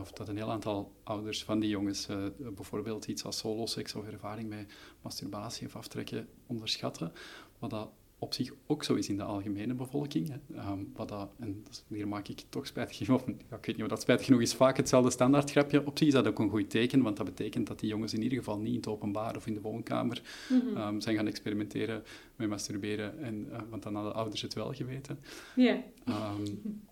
[0.00, 4.06] of dat een heel aantal ouders van die jongens uh, bijvoorbeeld iets als solo-seks of
[4.06, 7.12] ervaring met masturbatie of aftrekken onderschatten.
[7.58, 7.90] Wat dat
[8.22, 10.32] op zich ook zo is in de algemene bevolking.
[10.56, 13.88] Um, wat dat, en hier maak ik toch spijtig genoeg, ja, ik weet niet of
[13.88, 15.86] dat spijtig genoeg is, vaak hetzelfde standaardgrapje.
[15.86, 18.22] Op zich is dat ook een goed teken, want dat betekent dat die jongens in
[18.22, 20.76] ieder geval niet in het openbaar of in de woonkamer mm -hmm.
[20.76, 22.02] um, zijn gaan experimenteren
[22.36, 25.18] met masturberen, en, uh, want dan hadden de ouders het wel geweten.
[25.56, 25.78] Yeah.
[26.08, 26.82] Um,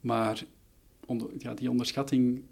[0.00, 0.44] maar
[1.10, 2.42] onder, ja, die onderschatting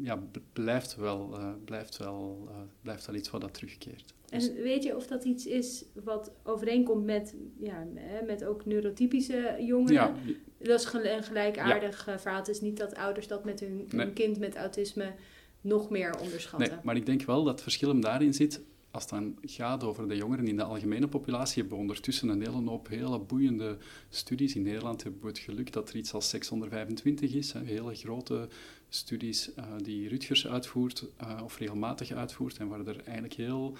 [0.00, 4.14] ja, blijft, wel, uh, blijft, wel, uh, blijft wel iets wat dat terugkeert.
[4.28, 7.86] En weet je of dat iets is wat overeenkomt met, ja,
[8.26, 9.94] met ook neurotypische jongeren?
[9.94, 10.14] Ja.
[10.58, 12.18] Dat is een gelijkaardig ja.
[12.18, 12.38] verhaal.
[12.38, 14.12] Het is niet dat ouders dat met hun, hun Nee.
[14.12, 15.14] kind met autisme
[15.60, 16.70] nog meer onderschatten.
[16.70, 18.60] Nee, maar ik denk wel dat het verschil hem daarin zit.
[18.90, 22.40] Als het dan gaat over de jongeren in de algemene populatie, hebben we ondertussen een
[22.40, 23.76] hele hoop hele boeiende
[24.08, 24.54] studies.
[24.54, 27.52] In Nederland hebben we het geluk dat er iets als seks onder 25 is.
[27.52, 28.48] Hele grote
[28.88, 33.76] studies uh, die Rutgers uitvoert, uh, of regelmatig uitvoert, en waar er eigenlijk heel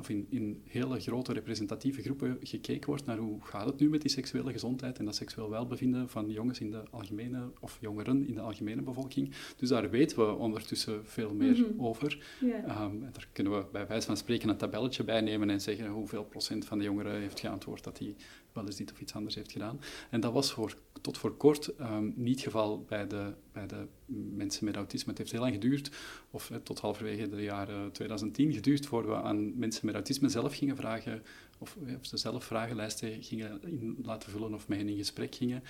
[0.00, 4.00] of in, in hele grote representatieve groepen gekeken wordt naar hoe gaat het nu met
[4.02, 8.34] die seksuele gezondheid en dat seksueel welbevinden van jongens in de algemene, of jongeren in
[8.34, 9.30] de algemene bevolking.
[9.56, 11.84] Dus daar weten we ondertussen veel meer Mhm.
[11.84, 12.18] over.
[12.42, 15.88] Um, en daar kunnen we bij wijze van spreken een tabelletje bij nemen en zeggen
[15.88, 18.14] hoeveel procent van de jongeren heeft geantwoord dat hij
[18.76, 19.80] dit of iets anders heeft gedaan.
[20.10, 23.86] En dat was voor, tot voor kort um, niet het geval bij de, bij de
[24.36, 25.08] mensen met autisme.
[25.08, 25.90] Het heeft heel lang geduurd,
[26.30, 30.54] of eh, tot halverwege de jaren 2010 geduurd, voor we aan mensen met autisme zelf
[30.54, 31.22] gingen vragen,
[31.58, 35.62] of, of ze zelf vragenlijsten gingen in laten vullen of met hen in gesprek gingen.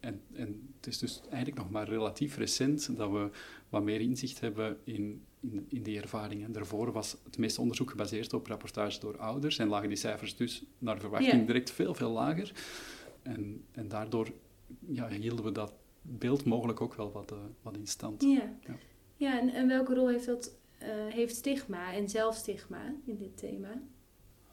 [0.00, 3.30] En, en het is dus eigenlijk nog maar relatief recent dat we
[3.68, 6.52] wat meer inzicht hebben in, in, in die ervaringen.
[6.52, 10.64] Daarvoor was het meeste onderzoek gebaseerd op rapportage door ouders en lagen die cijfers dus
[10.78, 12.52] naar verwachting direct veel, veel lager.
[13.22, 14.32] En, en daardoor
[14.88, 18.22] ja, hielden we dat beeld mogelijk ook wel wat, uh, wat in stand.
[18.22, 18.76] Ja, Ja.
[19.16, 23.82] ja en, en welke rol heeft dat eh, heeft stigma en zelfstigma in dit thema?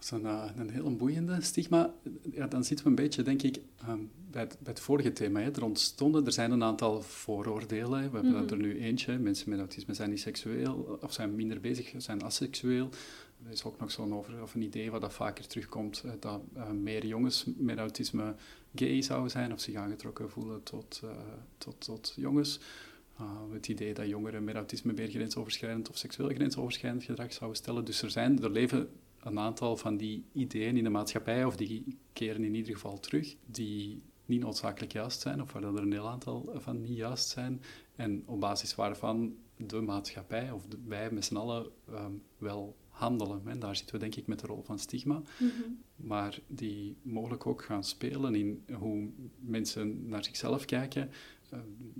[0.10, 1.94] Dat is een, uh, een heel boeiende stigma.
[2.32, 5.40] Ja, dan zitten we een beetje, denk ik, um, bij, het, bij het vorige thema.
[5.40, 5.52] Hè.
[5.52, 8.12] Er ontstonden, er zijn een aantal vooroordelen.
[8.12, 8.50] We hebben Mhm.
[8.54, 9.18] er nu eentje.
[9.18, 12.90] Mensen met autisme zijn niet seksueel, of zijn minder bezig, zijn asexueel.
[13.46, 16.42] Er is ook nog zo'n over, of een idee wat dat vaker terugkomt, eh, dat
[16.56, 18.36] uh, meer jongens met autisme
[18.76, 21.10] gay zouden zijn of zich aangetrokken voelen tot, uh,
[21.58, 22.60] tot, tot jongens.
[23.22, 27.86] Uh, het idee dat jongeren met autisme meer grensoverschrijdend of seksueel grensoverschrijdend gedrag zouden stellen.
[27.86, 28.90] Dus er, zijn, er leven
[29.24, 33.36] een aantal van die ideeën in de maatschappij, of die keren in ieder geval terug,
[33.46, 37.62] die niet noodzakelijk juist zijn, of waar er een heel aantal van niet juist zijn,
[37.96, 43.42] en op basis waarvan de maatschappij, of de, wij met z'n allen, um, wel handelen.
[43.46, 45.80] En daar zitten we denk ik met de rol van stigma, mm -hmm.
[45.96, 49.10] maar die mogelijk ook gaan spelen in hoe
[49.40, 51.10] mensen naar zichzelf kijken,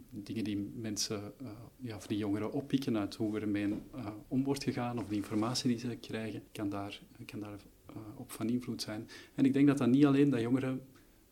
[0.10, 1.50] dingen die mensen, uh,
[1.82, 5.16] ja, of die jongeren oppikken uit hoe er ermee uh, om wordt gegaan, of de
[5.16, 7.60] informatie die ze krijgen, kan daar, kan daar
[8.16, 9.08] op van invloed zijn.
[9.36, 10.82] En ik denk dat dat niet alleen, dat jongeren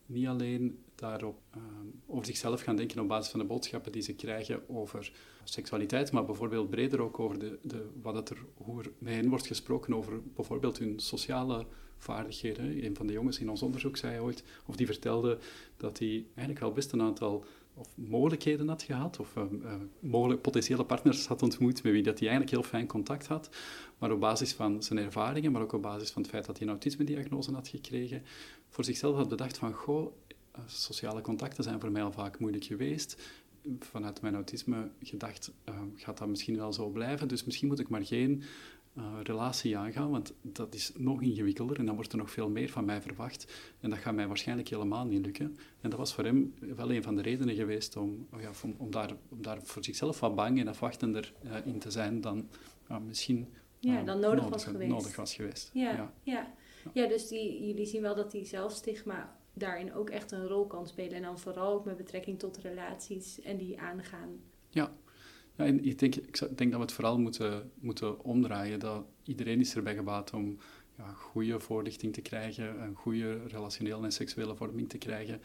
[0.05, 1.63] niet alleen daarop uh,
[2.07, 5.11] over zichzelf gaan denken op basis van de boodschappen die ze krijgen over
[5.43, 9.29] seksualiteit, maar bijvoorbeeld breder ook over de, de, wat het er, hoe er met hen
[9.29, 11.65] wordt gesproken over bijvoorbeeld hun sociale
[11.97, 12.85] vaardigheden.
[12.85, 15.37] Een van de jongens in ons onderzoek zei ooit, of die vertelde
[15.77, 20.41] dat hij eigenlijk wel best een aantal of mogelijkheden had gehad, of uh, uh, mogelijk
[20.41, 23.49] potentiële partners had ontmoet met wie dat hij eigenlijk heel fijn contact had,
[23.97, 26.65] maar op basis van zijn ervaringen, maar ook op basis van het feit dat hij
[26.67, 28.23] een autisme-diagnose had gekregen,
[28.69, 30.13] voor zichzelf had bedacht van, goh,
[30.55, 33.21] uh, sociale contacten zijn voor mij al vaak moeilijk geweest.
[33.79, 35.51] Vanuit mijn autisme gedacht,
[35.95, 38.43] gaat dat misschien wel zo blijven, dus misschien moet ik maar geen
[38.97, 42.69] uh, relatie aangaan, want dat is nog ingewikkelder en dan wordt er nog veel meer
[42.69, 43.53] van mij verwacht.
[43.79, 45.57] En dat gaat mij waarschijnlijk helemaal niet lukken.
[45.81, 48.75] En dat was voor hem wel een van de redenen geweest om, oh ja, om,
[48.77, 52.47] om, daar, om daar voor zichzelf wat bang en afwachtender uh, in te zijn dan
[53.05, 53.47] misschien
[53.79, 54.91] ja, dan nodig, was geweest.
[54.91, 55.69] Nodig was geweest.
[55.73, 56.13] Ja, ja.
[56.23, 56.53] ja.
[56.93, 60.87] ja dus die, jullie zien wel dat die zelfstigma daarin ook echt een rol kan
[60.87, 61.13] spelen.
[61.13, 64.39] En dan vooral ook met betrekking tot relaties en die aangaan.
[64.69, 64.93] Ja,
[65.65, 68.79] en ik denk, ik denk dat we het vooral moeten, moeten omdraaien.
[68.79, 70.57] Dat iedereen is erbij gebaat om
[70.97, 75.41] ja, goede voorlichting te krijgen, een goede relationele en seksuele vorming te krijgen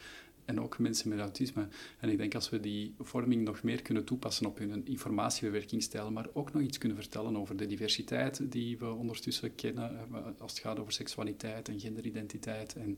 [0.47, 1.67] en ook mensen met autisme.
[1.99, 6.27] En ik denk als we die vorming nog meer kunnen toepassen op hun informatiebewerkingsstijl, maar
[6.33, 10.61] ook nog iets kunnen vertellen over de diversiteit die we ondertussen kennen, eh, als het
[10.61, 12.97] gaat over seksualiteit en genderidentiteit en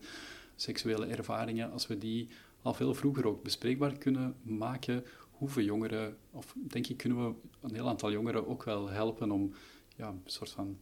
[0.55, 2.27] seksuele ervaringen, als we die
[2.61, 5.03] al veel vroeger ook bespreekbaar kunnen maken,
[5.39, 9.51] hoeven jongeren, of denk ik kunnen we een heel aantal jongeren ook wel helpen om
[9.95, 10.77] ja, een soort van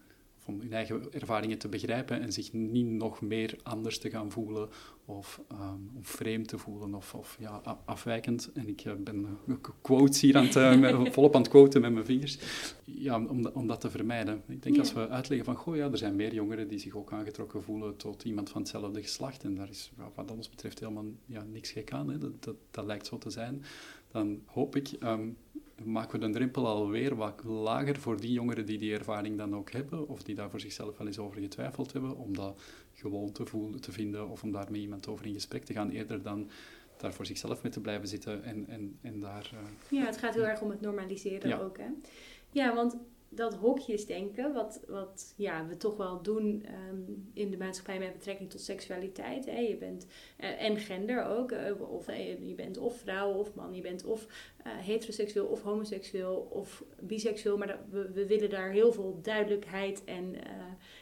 [0.48, 4.70] om hun eigen ervaringen te begrijpen en zich niet nog meer anders te gaan voelen
[5.06, 8.52] of um, vreemd te voelen of, of ja, afwijkend.
[8.54, 11.94] En ik uh, ben uh, quotes hier aan het, uh, volop aan het quoten met
[11.94, 12.38] mijn vingers.
[12.84, 14.42] Ja, om, om dat te vermijden.
[14.48, 17.14] Ik denk als we uitleggen van, goh ja, er zijn meer jongeren die zich ook
[17.14, 19.44] aangetrokken voelen tot iemand van hetzelfde geslacht.
[19.44, 22.10] En daar is wat ons betreft helemaal ja, niks gek aan.
[22.10, 22.18] Hè.
[22.18, 23.64] Dat, dat, dat lijkt zo te zijn.
[24.18, 25.38] Dan hoop ik um,
[25.84, 29.72] maken we de drempel alweer wat lager voor die jongeren die die ervaring dan ook
[29.72, 32.62] hebben, of die daar voor zichzelf wel eens over getwijfeld hebben, om dat
[32.94, 35.90] gewoon te, voelen, te vinden of om daar met iemand over in gesprek te gaan,
[35.90, 36.50] eerder dan
[36.98, 39.52] daar voor zichzelf mee te blijven zitten en, en, en daar...
[39.54, 41.88] Uh, ja, het gaat heel erg om het normaliseren ook, hè?
[42.52, 42.98] Ja, want
[43.30, 48.50] dat hokjesdenken, wat, wat ja, we toch wel doen um, in de maatschappij met betrekking
[48.50, 49.46] tot seksualiteit.
[49.46, 49.60] Hè.
[49.60, 50.06] Je bent,
[50.40, 51.52] uh, en gender ook.
[51.52, 53.76] Uh, of uh, je bent of vrouw of man.
[53.76, 54.28] Je bent of
[54.64, 57.58] heteroseksueel of homoseksueel of biseksueel.
[57.58, 60.36] Maar we, we willen daar heel veel duidelijkheid en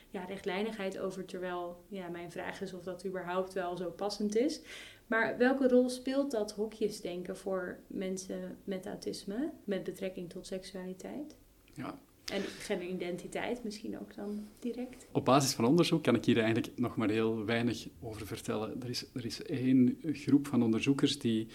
[0.09, 1.25] ja, rechtlijnigheid over.
[1.25, 4.61] Terwijl ja, mijn vraag is of dat überhaupt wel zo passend is.
[5.07, 11.35] Maar welke rol speelt dat hokjesdenken voor mensen met autisme met betrekking tot seksualiteit?
[11.73, 11.99] Ja,
[12.33, 15.07] en genderidentiteit misschien ook dan direct?
[15.11, 18.81] Op basis van onderzoek kan ik hier eigenlijk nog maar heel weinig over vertellen.
[18.81, 21.47] Er is, er is één groep van onderzoekers die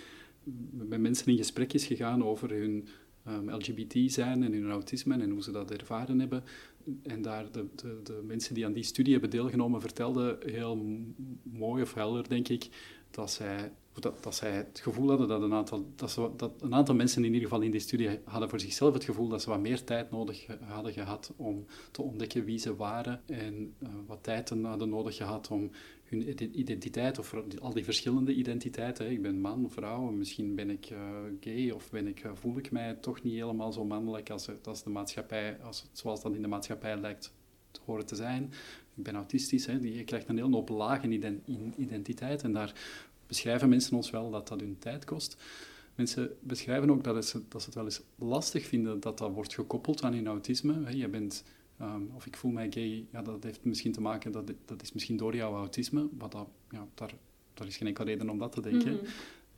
[0.71, 2.89] met mensen in gesprek is gegaan over hun
[3.29, 6.45] um, LGBT zijn en hun autisme en hoe ze dat ervaren hebben.
[7.03, 11.05] En daar de, de, de mensen die aan die studie hebben deelgenomen vertelden heel
[11.43, 12.69] mooi of helder, denk ik,
[13.11, 17.25] dat zij dat, zij het gevoel hadden dat een, aantal, dat, dat een aantal mensen
[17.25, 19.85] in ieder geval in die studie hadden voor zichzelf het gevoel dat ze wat meer
[19.85, 24.89] tijd nodig hadden gehad om te ontdekken wie ze waren en uh, wat tijd hadden
[24.89, 25.71] nodig gehad om
[26.05, 30.99] hun identiteit, of al die verschillende identiteiten, ik ben man, vrouw, misschien ben ik uh,
[31.41, 34.83] gay of ben ik, uh, voel ik mij toch niet helemaal zo mannelijk als, als
[34.83, 37.33] de maatschappij, als, zoals dat in de maatschappij lijkt
[37.71, 38.53] te horen te zijn.
[38.95, 39.73] Ik ben autistisch, hè.
[39.73, 41.43] je krijgt een heel hoop lagen in
[41.77, 42.75] identiteit en daar
[43.31, 45.37] beschrijven mensen ons wel dat dat hun tijd kost.
[45.95, 49.55] Mensen beschrijven ook dat, ze, dat ze het wel eens lastig vinden dat dat wordt
[49.55, 50.97] gekoppeld aan hun autisme.
[50.97, 51.45] Je bent,
[51.81, 54.93] um, of ik voel mij gay, ja, dat heeft misschien te maken, dat, dat is
[54.93, 57.15] misschien door jouw autisme, wat dat, ja, daar,
[57.55, 58.93] daar is geen enkele reden om dat te denken.
[58.93, 59.05] Mhm.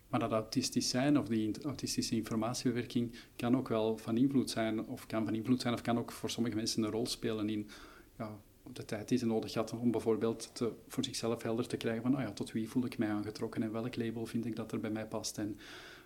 [0.09, 5.07] Maar dat autistisch zijn of die autistische informatiebewerking kan ook wel van invloed zijn, of
[5.07, 7.69] kan van invloed zijn, of kan ook voor sommige mensen een rol spelen in
[8.19, 8.41] ja,
[8.73, 12.15] de tijd die ze nodig had om bijvoorbeeld te, voor zichzelf helder te krijgen van,
[12.15, 14.81] oh ja, tot wie voel ik mij aangetrokken en welk label vind ik dat er
[14.81, 15.59] bij mij past en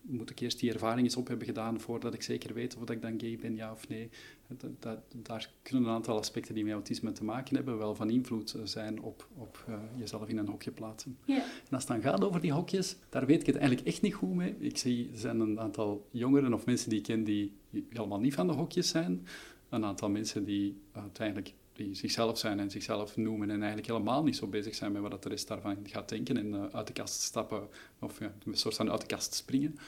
[0.07, 3.03] moet ik eerst die ervaring eens op hebben gedaan voordat ik zeker weet of ik
[3.03, 4.11] dan gay ben, ja of nee.
[4.57, 8.11] Dat, dat, daar kunnen een aantal aspecten die met autisme te maken hebben wel van
[8.11, 11.19] invloed eh, zijn op, op uh, jezelf in een hokje plaatsen.
[11.27, 14.15] En als het dan gaat over die hokjes, daar weet ik het eigenlijk echt niet
[14.15, 14.55] goed mee.
[14.59, 17.53] Ik zie, er zijn een aantal jongeren of mensen die ik ken die
[17.91, 19.27] helemaal niet van de hokjes zijn.
[19.69, 24.37] Een aantal mensen die uiteindelijk die zichzelf zijn en zichzelf noemen en eigenlijk helemaal niet
[24.37, 27.21] zo bezig zijn met wat de rest daarvan gaat denken en uh, uit de kast
[27.21, 27.69] stappen
[28.01, 29.79] of ja, een soort van uit de kast springen.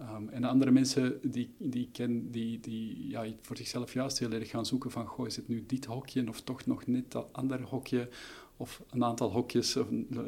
[0.00, 4.32] Um, en andere mensen die, die ik ken, die, die ja, voor zichzelf juist heel
[4.32, 7.28] erg gaan zoeken van, goh, is het nu dit hokje of toch nog net dat
[7.32, 8.08] andere hokje?
[8.58, 10.18] Of een aantal hokjes of, uh,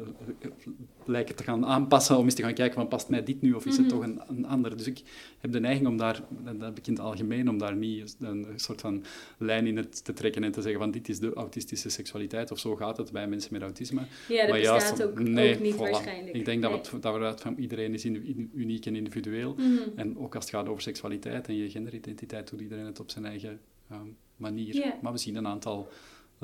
[1.05, 3.65] lijken te gaan aanpassen om eens te gaan kijken van past mij dit nu of
[3.65, 3.95] is het mhm.
[3.95, 4.77] toch een, een ander.
[4.77, 5.01] Dus ik
[5.39, 8.47] heb de neiging om daar, dat heb ik in het algemeen, om daar niet een
[8.55, 9.03] soort van
[9.37, 12.59] lijn in het te trekken en te zeggen van dit is de autistische seksualiteit of
[12.59, 14.01] zo gaat het bij mensen met autisme.
[14.27, 16.35] Ja, dat maar bestaat ook, nee, ook niet waarschijnlijk.
[16.35, 18.05] Ik denk dat, het, dat we uit van iedereen is
[18.53, 19.55] uniek en individueel.
[19.57, 23.09] Mm En ook als het gaat over seksualiteit en je genderidentiteit doet iedereen het op
[23.09, 23.59] zijn eigen
[23.91, 24.95] um, manier.
[25.01, 25.89] Maar we zien een aantal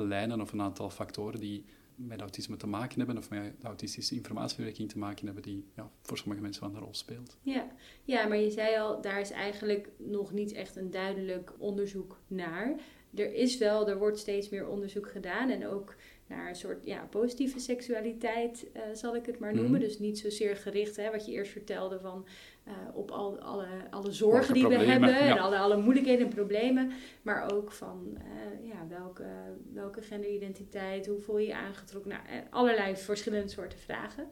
[0.04, 1.64] lijnen of een aantal factoren die
[1.96, 6.18] met autisme te maken hebben of met autistische informatiewerking te maken hebben die ja, voor
[6.18, 7.36] sommige mensen wel een rol speelt.
[7.42, 7.66] Ja.
[8.04, 12.80] ja, maar je zei al, daar is eigenlijk nog niet echt een duidelijk onderzoek naar.
[13.14, 15.94] er is wel, er wordt steeds meer onderzoek gedaan en ook
[16.26, 19.80] naar een soort ja, positieve seksualiteit, uh, zal ik het maar noemen.
[19.80, 19.80] Mhm.
[19.80, 22.26] Dus niet zozeer gericht, hè, wat je eerst vertelde, van
[22.68, 25.18] uh, op al, alle, alle zorgen die we hebben ja.
[25.18, 26.92] en alle, alle moeilijkheden en problemen.
[27.22, 29.26] Maar ook van uh, ja, welke,
[29.72, 32.10] welke genderidentiteit, hoe voel je je aangetrokken?
[32.10, 34.28] Nou, allerlei verschillende soorten vragen.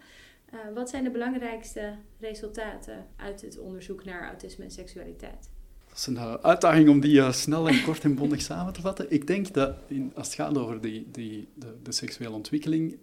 [0.74, 5.52] wat zijn de belangrijkste resultaten uit het onderzoek naar autisme en seksualiteit?
[5.88, 9.10] Dat is een uitdaging om die uh, snel en kort en bondig samen te vatten.
[9.10, 12.98] Ik denk dat in, als het gaat over die, die, de, de seksuele ontwikkeling,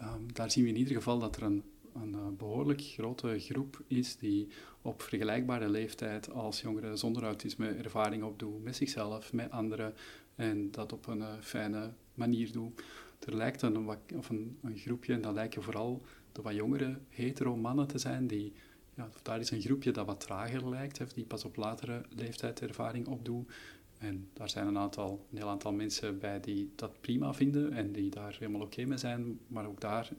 [0.00, 1.62] um, daar zien we in ieder geval dat er een,
[2.02, 4.48] een uh, behoorlijk grote groep is die
[4.82, 9.94] op vergelijkbare leeftijd als jongeren zonder autisme ervaring opdoet met zichzelf, met anderen
[10.34, 12.82] en dat op een fijne manier doet.
[13.26, 17.86] Er lijkt een, of een, groepje, en dat lijken vooral de wat jongere hetero mannen
[17.86, 18.52] te zijn die
[18.94, 23.06] ja, daar is een groepje dat wat trager lijkt, die pas op latere leeftijd ervaring
[23.06, 23.50] opdoet.
[23.98, 27.92] En daar zijn een, aantal, een heel aantal mensen bij die dat prima vinden en
[27.92, 29.38] die daar helemaal oké mee zijn.
[29.46, 30.10] Maar ook daar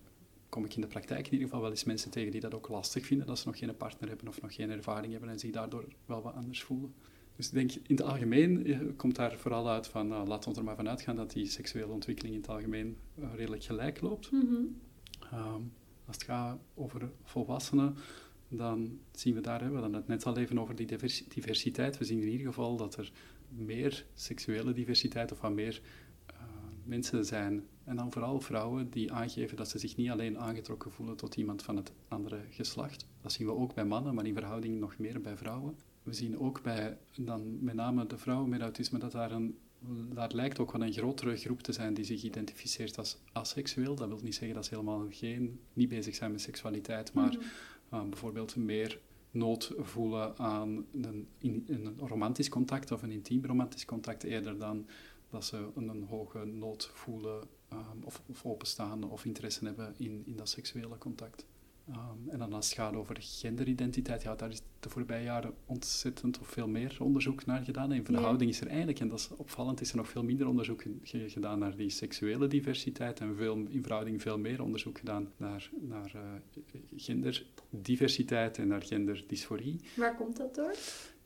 [0.50, 2.68] kom ik in de praktijk in ieder geval wel eens mensen tegen die dat ook
[2.68, 5.52] lastig vinden, dat ze nog geen partner hebben of nog geen ervaring hebben en zich
[5.52, 6.94] daardoor wel wat anders voelen.
[7.36, 10.64] Dus ik denk, in het algemeen komt daar vooral uit van, nou, laten we er
[10.64, 14.32] maar van uitgaan dat die seksuele ontwikkeling in het algemeen uh, redelijk gelijk loopt.
[14.32, 14.80] Mm -hmm.
[15.34, 15.72] um,
[16.06, 17.96] als het gaat over volwassenen,
[18.48, 21.98] dan zien we daar, hè, we hadden het net al even over die diversiteit.
[21.98, 23.12] We zien in ieder geval dat er
[23.50, 25.82] meer seksuele diversiteit of wat meer
[26.89, 27.63] mensen zijn.
[27.84, 31.62] En dan vooral vrouwen die aangeven dat ze zich niet alleen aangetrokken voelen tot iemand
[31.63, 33.06] van het andere geslacht.
[33.21, 35.75] Dat zien we ook bij mannen, maar in verhouding nog meer bij vrouwen.
[36.04, 39.58] We zien ook bij dan met name de vrouwen met autisme dat daar een
[40.13, 43.95] daar lijkt ook wel een grotere groep te zijn die zich identificeert als asexueel.
[43.95, 47.38] Dat wil niet zeggen dat ze helemaal geen, niet bezig zijn met seksualiteit, maar
[47.89, 48.04] Mhm.
[48.04, 48.99] uh, bijvoorbeeld meer
[49.32, 54.86] nood voelen aan een, in, een romantisch contact of een intiem romantisch contact eerder dan
[55.30, 60.24] dat ze een, een hoge nood voelen um, of, of, openstaan of interesse hebben in,
[60.26, 61.46] in dat seksuele contact.
[61.89, 66.39] Um, en dan als het gaat over genderidentiteit, ja, daar is de voorbije jaren ontzettend
[66.39, 67.92] of veel meer onderzoek naar gedaan.
[67.92, 70.48] En in verhouding is er eigenlijk, en dat is opvallend, is er nog veel minder
[70.48, 75.32] onderzoek ge gedaan naar die seksuele diversiteit en veel, in verhouding veel meer onderzoek gedaan
[75.38, 76.22] naar, naar uh,
[76.96, 79.80] genderdiversiteit en naar genderdysforie.
[79.96, 80.76] Waar komt dat door?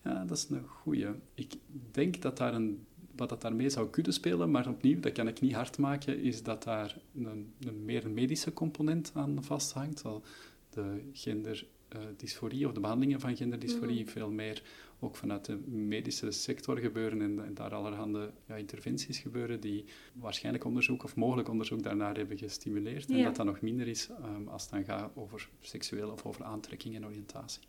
[0.04, 1.08] Ja, dat is een goeie.
[1.34, 1.54] Ik
[1.92, 5.42] denk dat daar een wat dat daarmee zou kunnen spelen, maar opnieuw, dat kan ik
[5.42, 10.06] niet hard maken, is dat daar een, een meer medische component aan vasthangt.
[10.06, 10.24] Al
[10.70, 14.08] de genderdysforie uh, of de behandelingen van genderdysforie mm.
[14.08, 14.64] veel meer
[15.00, 20.66] ook vanuit de medische sector gebeuren en, en daar allerhande ja, interventies gebeuren die waarschijnlijk
[20.66, 23.10] onderzoek of mogelijk onderzoek daarnaar hebben gestimuleerd.
[23.10, 23.18] Ja.
[23.18, 26.44] En dat dat nog minder is um, als het dan gaat over seksuele of over
[26.44, 27.62] aantrekking en oriëntatie.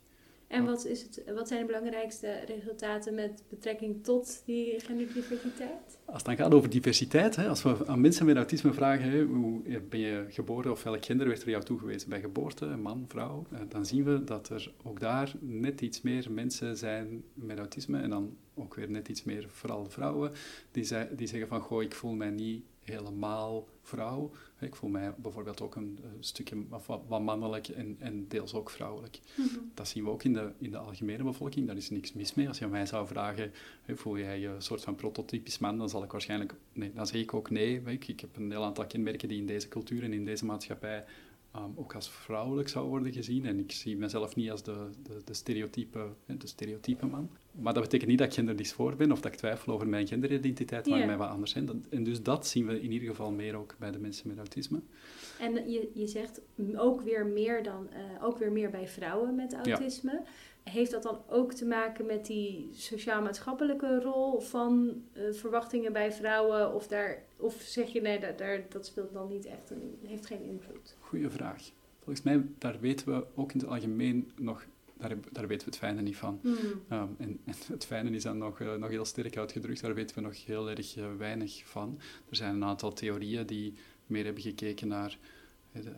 [0.47, 5.99] En wat, is het, wat zijn de belangrijkste resultaten met betrekking tot die genderdiversiteit?
[6.05, 9.79] Als het dan gaat over diversiteit, hè, als we aan mensen met autisme vragen, hoe
[9.89, 13.85] ben je geboren of welk gender werd er jou toegewezen bij geboorte, man, vrouw, dan
[13.85, 18.37] zien we dat er ook daar net iets meer mensen zijn met autisme en dan
[18.53, 20.31] ook weer net iets meer, vooral vrouwen,
[20.71, 20.83] die
[21.27, 24.31] zeggen van, goh, ik voel mij niet helemaal vrouw.
[24.59, 28.69] Ik voel mij bijvoorbeeld ook een, een stukje wat, wat mannelijk en, en, deels ook
[28.69, 29.19] vrouwelijk.
[29.35, 29.71] Mm -hmm.
[29.73, 31.67] Dat zien we ook in de, in de algemene bevolking.
[31.67, 32.47] Daar is niks mis mee.
[32.47, 33.51] Als je mij zou vragen,
[33.87, 36.55] voel jij je een soort van prototypisch man, dan zal ik waarschijnlijk...
[36.73, 37.81] Nee, dan zeg ik ook nee.
[37.81, 41.05] Ik, ik heb een heel aantal kenmerken die in deze cultuur en in deze maatschappij
[41.55, 43.45] um, ook als vrouwelijk zou worden gezien.
[43.45, 47.29] En ik zie mezelf niet als de, de, de, stereotype, de stereotype man.
[47.59, 50.87] Maar dat betekent niet dat ik genderdysfoor ben of dat ik twijfel over mijn genderidentiteit,
[50.87, 51.05] waar Ja.
[51.05, 51.65] mij wat anders zijn.
[51.65, 54.37] Dat, en dus dat zien we in ieder geval meer ook bij de mensen met
[54.37, 54.81] autisme.
[55.39, 56.41] En je, je zegt
[56.75, 60.21] ook weer, meer dan, uh, ook weer meer bij vrouwen met autisme.
[60.63, 66.73] Heeft dat dan ook te maken met die sociaal-maatschappelijke rol van uh, verwachtingen bij vrouwen?
[66.73, 70.25] Of, daar, of zeg je nee, daar, daar, dat speelt dan niet echt een, heeft
[70.25, 70.95] geen invloed?
[70.99, 71.71] Goeie vraag.
[71.99, 74.65] Volgens mij, daar weten we ook in het algemeen nog,
[75.07, 76.39] daar, daar weten we het fijne niet van.
[76.41, 76.53] Hmm.
[76.55, 80.15] Um, en, en, het fijne is dan nog, uh, nog heel sterk uitgedrukt, daar weten
[80.15, 81.99] we nog heel erg uh, weinig van.
[82.29, 83.73] Er zijn een aantal theorieën die
[84.05, 85.17] meer hebben gekeken naar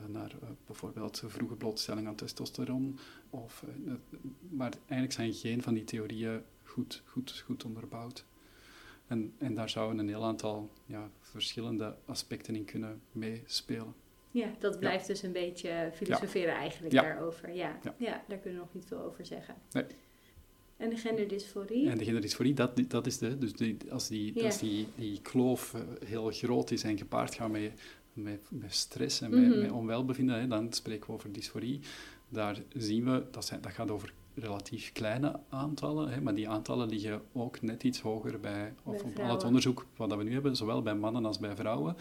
[0.07, 2.99] naar uh, bijvoorbeeld vroege blootstelling aan testosteron.
[3.29, 3.63] Of,
[4.49, 8.25] maar eigenlijk zijn geen van die theorieën goed, goed, goed onderbouwd.
[9.07, 13.93] En, en daar zouden een heel aantal ja, verschillende aspecten in kunnen meespelen.
[14.37, 15.13] Ja, dat blijft ja.
[15.13, 16.59] dus een beetje filosoferen ja.
[16.59, 17.01] eigenlijk ja.
[17.01, 17.53] daarover.
[17.53, 17.79] Ja.
[17.97, 19.55] ja, daar kunnen we nog niet veel over zeggen.
[19.71, 19.85] Nee.
[20.77, 21.89] En de genderdysforie?
[21.89, 25.73] En de genderdysforie, dat, dat is de, dus die, als, die, als die, die kloof
[25.73, 27.71] uh, heel groot is en gepaard gaat met
[28.17, 31.79] met, met stress en met, met onwelbevinden, hè, dan spreken we over dysforie.
[32.29, 36.89] Daar zien we, dat, zijn, dat gaat over relatief kleine aantallen, hè, maar die aantallen
[36.89, 40.55] liggen ook net iets hoger bij, of op al het onderzoek wat we nu hebben,
[40.55, 41.95] zowel bij mannen als bij vrouwen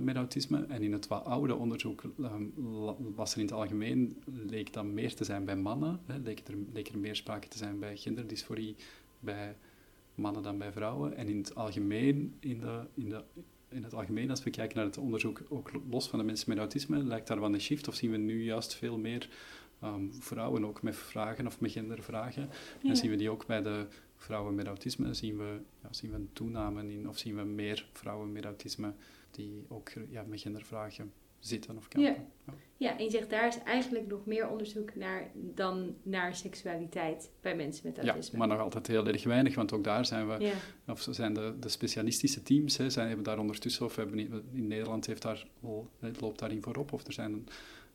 [0.00, 0.64] met autisme.
[0.68, 2.52] En in het wat oude onderzoek um,
[3.14, 6.54] was er in het algemeen, leek dat meer te zijn bij mannen, hè, leek, er,
[6.72, 8.76] leek er meer sprake te zijn bij genderdysforie
[9.20, 9.56] bij
[10.14, 11.16] mannen dan bij vrouwen.
[11.16, 13.24] En in het algemeen, in, de, in, de,
[13.68, 16.58] in het algemeen als we kijken naar het onderzoek, ook los van de mensen met
[16.58, 19.28] autisme, lijkt daar wel een shift, of zien we nu juist veel meer
[19.84, 22.48] um, vrouwen ook met vragen of met gendervragen.
[22.82, 23.86] En zien we die ook bij de
[24.16, 27.88] vrouwen met autisme, zien we, ja, zien we een toename in, of zien we meer
[27.92, 28.92] vrouwen met autisme
[29.34, 31.12] die ook ja, met gendervragen
[31.44, 32.14] zitten of kampen.
[32.46, 32.54] Ja.
[32.76, 32.98] ja.
[32.98, 37.86] en je zegt daar is eigenlijk nog meer onderzoek naar dan naar seksualiteit bij mensen
[37.86, 38.38] met autisme.
[38.38, 40.52] Ja, maar nog altijd heel erg weinig, want ook daar zijn we,
[40.86, 44.66] of zijn de, de specialistische teams, hè, zijn, hebben daar ondertussen, of hebben in, in
[44.66, 45.46] Nederland heeft daar,
[45.98, 47.46] het loopt daarin voorop, of er zijn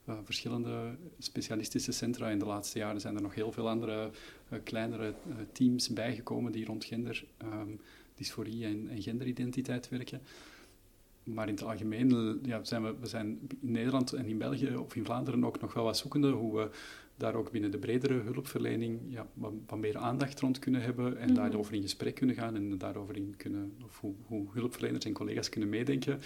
[0.06, 2.30] uh, verschillende specialistische centra.
[2.30, 4.10] In de laatste jaren zijn er nog heel veel andere
[4.50, 7.82] uh, kleinere uh, teams bijgekomen die rond gender, um,
[8.16, 10.22] dysforie en, en genderidentiteit werken
[11.28, 14.96] maar in het algemeen ja, zijn we, we zijn in Nederland en in België of
[14.96, 16.70] in Vlaanderen ook nog wel wat zoekende hoe we
[17.18, 21.30] daar ook binnen de bredere hulpverlening ja, wat, wat meer aandacht rond kunnen hebben en
[21.30, 25.14] mm daarover in gesprek kunnen gaan en daarover in kunnen, of hoe, hoe hulpverleners en
[25.14, 26.20] collega's kunnen meedenken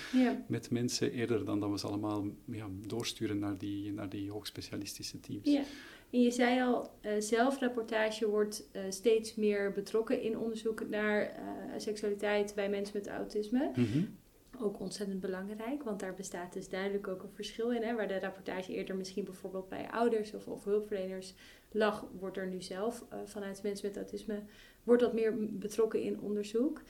[0.47, 5.19] met mensen eerder dan dat we ze allemaal ja, doorsturen naar die, naar die hoogspecialistische
[5.19, 5.49] teams.
[5.49, 5.61] Ja.
[6.09, 11.73] En je zei al, uh, zelfrapportage wordt uh, steeds meer betrokken in onderzoek naar uh,
[11.77, 13.71] seksualiteit bij mensen met autisme.
[13.75, 14.19] Mm
[14.61, 17.83] ook ontzettend belangrijk, want daar bestaat dus duidelijk ook een verschil in.
[17.83, 21.33] Hè, waar de rapportage eerder misschien bijvoorbeeld bij ouders of, of hulpverleners
[21.71, 24.41] lag, wordt er nu zelf uh, vanuit mensen met autisme,
[24.83, 26.81] wordt dat meer betrokken in onderzoek.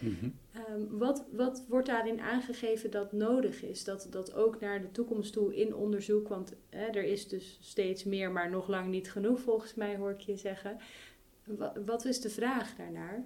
[0.52, 3.84] Ehm, wat, wat wordt daarin aangegeven dat nodig is?
[3.84, 8.04] Dat, dat ook naar de toekomst toe in onderzoek, want hè, er is dus steeds
[8.04, 10.78] meer, maar nog lang niet genoeg volgens mij, hoor ik je zeggen.
[11.86, 13.26] wat is de vraag daarnaar?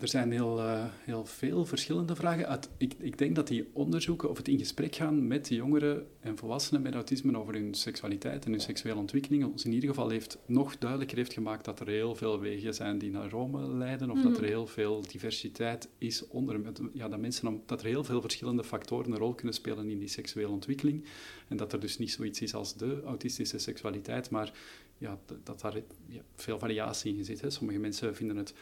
[0.00, 2.60] Er zijn heel, uh, heel veel verschillende vragen.
[2.76, 6.38] ik, ik, denk dat die onderzoeken of het in gesprek gaan met de jongeren en
[6.38, 10.38] volwassenen met autisme over hun seksualiteit en hun seksuele ontwikkeling ons in ieder geval heeft
[10.46, 14.22] nog duidelijker heeft gemaakt dat er heel veel wegen zijn die naar Rome leiden of
[14.22, 14.50] dat er mhm.
[14.50, 16.60] heel veel diversiteit is onder
[16.92, 20.08] ja, dat, mensen, dat er heel veel verschillende factoren een rol kunnen spelen in die
[20.08, 21.04] seksuele ontwikkeling
[21.48, 24.52] en dat er dus niet zoiets is als de autistische seksualiteit, maar
[24.98, 27.40] ja, dat daar ja, veel variatie in zit.
[27.40, 27.50] Hè.
[27.50, 28.54] Sommige mensen vinden het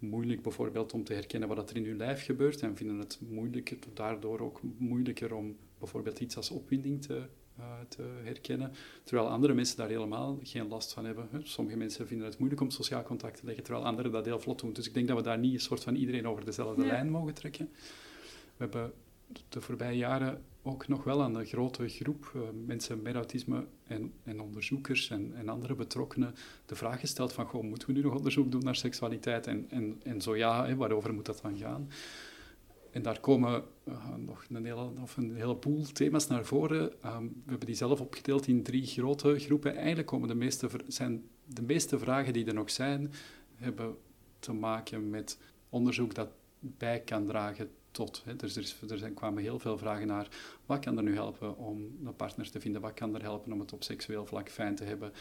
[0.00, 3.76] moeilijk bijvoorbeeld om te herkennen wat er in hun lijf gebeurt en vinden het moeilijker,
[3.94, 7.22] daardoor ook moeilijker om bijvoorbeeld iets als opwinding te,
[7.58, 8.72] uh, te herkennen,
[9.04, 11.28] terwijl andere mensen daar helemaal geen last van hebben.
[11.42, 14.60] Sommige mensen vinden het moeilijk om sociaal contact te leggen, terwijl anderen dat heel vlot
[14.60, 14.72] doen.
[14.72, 17.34] Dus ik denk dat we daar niet een soort van iedereen over dezelfde lijn mogen
[17.34, 17.68] trekken.
[18.56, 18.92] We hebben
[19.48, 24.12] de voorbije jaren ook nog wel aan een grote groep uh, mensen met autisme en,
[24.22, 26.34] en onderzoekers en, en, andere betrokkenen
[26.66, 29.46] de vraag gesteld van, goh, moeten we nu nog onderzoek doen naar seksualiteit?
[29.46, 31.88] En, en, en zo ja, hè, waarover moet dat dan gaan?
[32.90, 36.82] En daar komen uh, nog een hele, of een heleboel thema's naar voren.
[36.82, 39.76] Um, we hebben die zelf opgedeeld in drie grote groepen.
[39.76, 43.12] Eigenlijk komen de meeste, zijn de meeste vragen die er nog zijn,
[43.54, 43.96] hebben
[44.38, 45.38] te maken met
[45.68, 46.28] onderzoek dat
[46.60, 47.70] bij kan dragen
[48.06, 48.22] tot.
[48.24, 48.36] Hè.
[48.36, 50.28] Dus er, is, er zijn, kwamen heel veel vragen naar
[50.66, 53.60] wat kan er nu helpen om een partner te vinden, wat kan er helpen om
[53.60, 55.12] het op seksueel vlak fijn te hebben,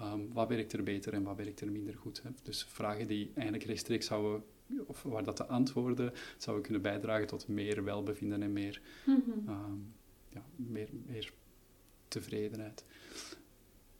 [0.00, 2.22] um, wat werkt er beter en wat werkt er minder goed.
[2.22, 2.30] Hè.
[2.42, 4.44] Dus vragen die eigenlijk rechtstreeks zouden,
[4.86, 9.92] of waar dat de antwoorden zouden kunnen bijdragen tot meer welbevinden en meer, mm
[10.28, 11.32] ja, meer, meer
[12.08, 12.84] tevredenheid.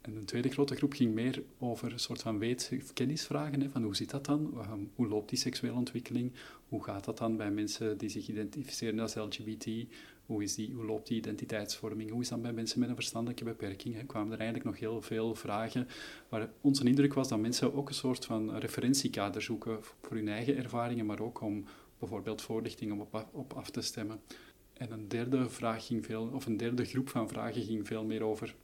[0.02, 3.60] En een tweede grote groep ging meer over een soort van weet- kennisvragen.
[3.60, 4.54] Hè, van hoe zit dat dan?
[4.94, 6.32] Hoe loopt die seksuele ontwikkeling?
[6.68, 9.86] Hoe gaat dat dan bij mensen die zich identificeren als LGBT?
[10.26, 12.10] Hoe, is die, hoe loopt die identiteitsvorming?
[12.10, 13.96] Hoe is dat bij mensen met een verstandelijke beperking?
[13.96, 15.88] Er kwamen er eigenlijk nog heel veel vragen
[16.28, 20.56] waar onze indruk was dat mensen ook een soort van referentiekader zoeken voor hun eigen
[20.56, 21.64] ervaringen, maar ook om
[21.98, 24.20] bijvoorbeeld voorlichting om op, op af te stemmen.
[24.72, 28.22] En een derde vraag ging veel, of een derde groep van vragen ging veel meer
[28.22, 28.54] over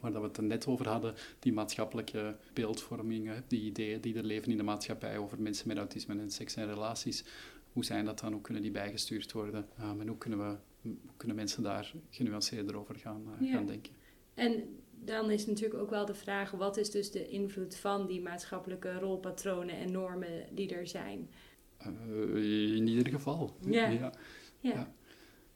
[0.00, 4.24] waar dat we het er net over hadden, die maatschappelijke beeldvorming, die ideeën die er
[4.24, 7.24] leven in de maatschappij over mensen met autisme en seks en relaties.
[7.72, 8.32] Hoe zijn dat dan?
[8.32, 9.66] Hoe kunnen die bijgestuurd worden?
[9.80, 13.92] Um, en hoe kunnen, we, hoe kunnen mensen daar genuanceerder over gaan, uh, gaan denken?
[14.34, 18.20] En dan is natuurlijk ook wel de vraag, wat is dus de invloed van die
[18.20, 21.30] maatschappelijke rolpatronen en normen die er zijn?
[21.86, 23.56] Uh, in ieder geval.
[23.66, 23.88] ja.
[23.88, 24.12] ja.
[24.60, 24.92] ja.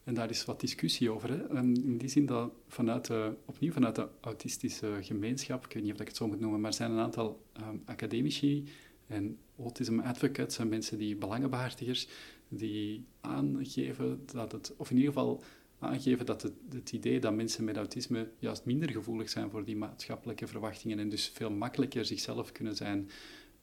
[0.04, 1.30] En daar is wat discussie over.
[1.30, 1.46] Hè.
[1.48, 5.92] Ehm, in die zin dat vanuit de, opnieuw vanuit de autistische gemeenschap, ik weet niet
[5.92, 8.64] of ik het zo moet noemen, maar zijn een aantal um, academici
[9.06, 12.08] en autism advocates en mensen die belangenbehartigers,
[12.48, 15.42] die aangeven dat het, of in ieder geval
[15.78, 19.76] aangeven dat het, het, idee dat mensen met autisme juist minder gevoelig zijn voor die
[19.76, 23.10] maatschappelijke verwachtingen en dus veel makkelijker zichzelf kunnen zijn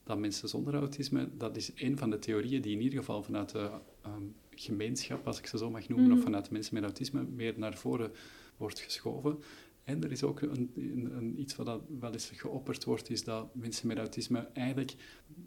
[0.04, 3.50] dan mensen zonder autisme, dat is een van de theorieën die in ieder geval vanuit
[3.50, 3.70] de
[4.02, 4.24] ehm,
[4.56, 6.24] gemeenschap, als ik ze zo mag noemen, of mhm.
[6.24, 8.12] vanuit mensen met autisme, meer naar voren
[8.58, 9.40] wordt geschoven.
[9.84, 10.72] En er is ook een,
[11.16, 14.96] een, iets wat wel eens geopperd wordt, is dat mensen met autisme eigenlijk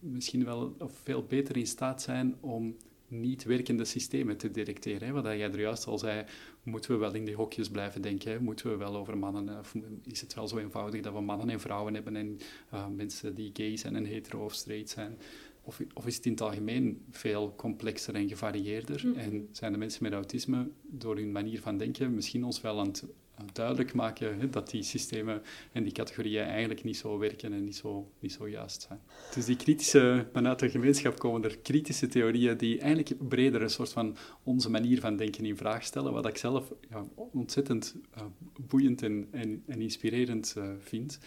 [0.01, 2.77] misschien wel of veel beter in staat zijn om
[3.09, 5.09] niet werkende systemen te detecteren.
[5.09, 5.13] Hè.
[5.13, 6.25] Wat jij er juist al zei,
[6.63, 8.33] moeten we wel in die hokjes blijven denken?
[8.33, 8.41] Hè?
[8.41, 9.75] Moeten we wel over mannen, of
[10.05, 12.39] is het wel zo eenvoudig dat we mannen en vrouwen hebben en
[12.75, 15.19] uh, mensen die gay zijn en hetero of straight zijn?
[15.65, 19.03] Of, of, is het in het algemeen veel complexer en gevarieerder?
[19.07, 19.17] Mm.
[19.17, 22.87] En zijn de mensen met autisme door hun manier van denken misschien ons wel aan
[22.87, 23.05] het
[23.53, 25.43] duidelijk maken hè, dat die systemen
[25.73, 29.01] en die categorieën eigenlijk niet zo werken en niet zo, niet zo juist zijn.
[29.35, 33.93] Dus die kritische, vanuit de gemeenschap komen er kritische theorieën die eigenlijk breder een soort
[33.93, 38.23] van onze manier van denken in vraag stellen, wat ik zelf ja, ontzettend uh,
[38.69, 41.19] boeiend en, en, en inspirerend uh, vind.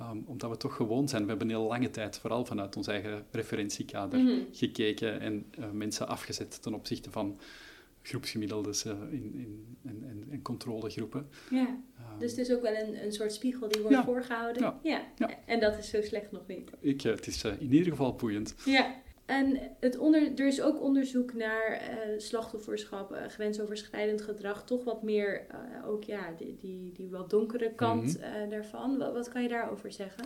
[0.00, 1.22] Um, omdat we toch gewoon zijn.
[1.22, 4.46] We hebben een heel lange tijd, vooral vanuit ons eigen referentiekader, mm -hmm.
[4.52, 7.38] gekeken en uh, mensen afgezet ten opzichte van
[8.02, 11.28] groepsgemiddeldes uh, in, in, in, controlegroepen.
[11.50, 14.62] Ja, um, dus het is ook wel een, een soort spiegel die wordt voorgehouden.
[14.62, 14.80] Ja.
[14.82, 15.06] ja.
[15.16, 15.38] Ja.
[15.46, 16.70] En dat is zo slecht nog niet.
[16.80, 18.54] Ik, uh, het is in ieder geval boeiend.
[18.64, 18.94] Ja.
[19.30, 21.82] En het onder, er is ook onderzoek naar
[22.16, 25.46] slachtofferschap, grensoverschrijdend gedrag, toch wat meer,
[25.86, 28.50] ook ja, die, die, die wat donkere kant mm -hmm.
[28.50, 28.98] daarvan.
[28.98, 30.24] Wat, wat kan je daarover zeggen?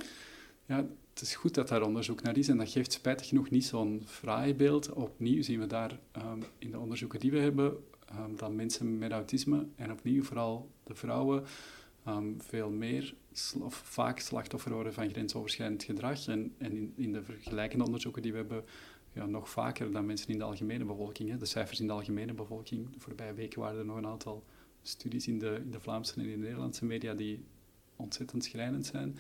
[0.67, 3.65] Ja, het is goed dat daar onderzoek naar is en dat geeft spijtig genoeg niet
[3.65, 4.93] zo'n fraai beeld.
[4.93, 7.77] Opnieuw zien we daar um, in de onderzoeken die we hebben
[8.19, 11.45] um, dat mensen met autisme en opnieuw vooral de vrouwen
[12.09, 13.15] um, veel meer
[13.61, 16.27] of vaak slachtoffer worden van grensoverschrijdend gedrag.
[16.27, 18.65] En, en in, in, de vergelijkende onderzoeken die we hebben,
[19.15, 21.31] ja, nog vaker dan mensen in de algemene bevolking.
[21.31, 21.37] Hè.
[21.37, 24.45] De cijfers in de algemene bevolking, de voorbije weken waren er nog een aantal
[24.83, 27.45] studies in de, in de Vlaamse en in de Nederlandse media die
[27.97, 29.19] ontzettend schrijnend zijn.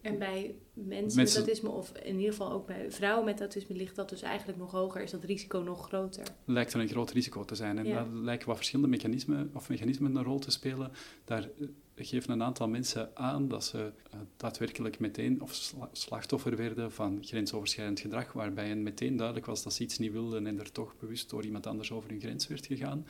[0.00, 3.96] En bij mensen, met autisme, of in ieder geval ook bij vrouwen met autisme, ligt
[3.96, 6.24] dat dus eigenlijk nog hoger, is dat risico nog groter?
[6.44, 7.78] Lijkt er een groot risico te zijn.
[7.78, 10.92] En daar lijken wat verschillende mechanismen, of mechanismen een rol te spelen.
[11.24, 16.92] Daar eh, geven een aantal mensen aan dat ze uh, daadwerkelijk meteen of slachtoffer werden
[16.92, 20.72] van grensoverschrijdend gedrag, waarbij hen meteen duidelijk was dat ze iets niet wilden en er
[20.72, 23.06] toch bewust door iemand anders over hun grens werd gegaan.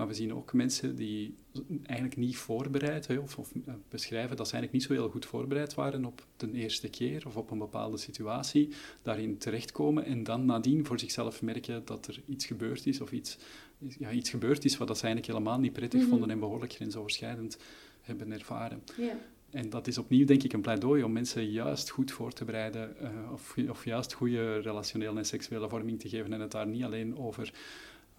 [0.00, 1.34] Maar we zien ook mensen die
[1.82, 5.74] eigenlijk niet voorbereid, of, of, eh, beschrijven dat ze eigenlijk niet zo heel goed voorbereid
[5.74, 8.68] waren op de eerste keer of op een bepaalde situatie,
[9.02, 13.38] daarin terechtkomen en dan nadien voor zichzelf merken dat er iets gebeurd is of iets,
[13.78, 16.10] ja, iets gebeurd is wat dat ze eigenlijk helemaal niet prettig mhm.
[16.10, 17.58] vonden en behoorlijk grensoverschrijdend
[18.00, 18.82] hebben ervaren.
[19.50, 22.96] En dat is opnieuw, denk ik, een pleidooi om mensen juist goed voor te bereiden
[23.02, 26.82] uh, of, of juist goede relationele en seksuele vorming te geven en het daar niet
[26.82, 27.52] alleen over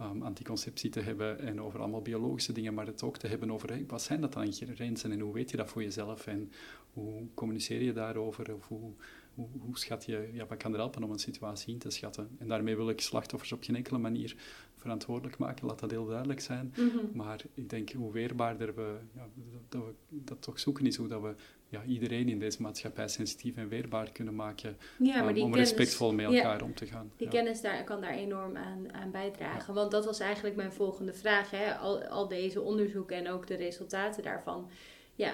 [0.02, 3.86] um, anticonceptie te hebben en over allemaal biologische dingen, maar het ook te hebben over
[3.88, 5.12] wat zijn dat dan grenzen?
[5.12, 6.28] En hoe weet je dat voor jezelf?
[6.28, 6.52] En
[6.94, 8.54] hoe communiceer je daarover?
[8.54, 8.92] Of hoe,
[9.36, 12.30] hoe, hoe schat je, ja, wat kan er helpen om een situatie in te schatten.
[12.38, 14.36] En daarmee wil ik slachtoffers op geen enkele manier
[14.82, 16.74] verantwoordelijk maken, laat dat heel duidelijk zijn.
[16.76, 16.98] Mhm.
[17.14, 19.28] Maar ik denk hoe weerbaarder we, ja,
[19.70, 21.36] dat we dat toch zoeken is, hoe dat we
[21.68, 26.26] ja, iedereen in deze maatschappij sensitief en weerbaar kunnen maken ja, um, om respectvol met
[26.26, 27.12] elkaar om te gaan.
[27.18, 29.74] Die kennis daar, kan daar enorm aan, aan bijdragen.
[29.74, 31.52] Want dat was eigenlijk mijn volgende vraag.
[31.52, 31.76] Hè?
[31.76, 34.70] Al, al deze onderzoeken en ook de resultaten daarvan.
[35.16, 35.34] Ja,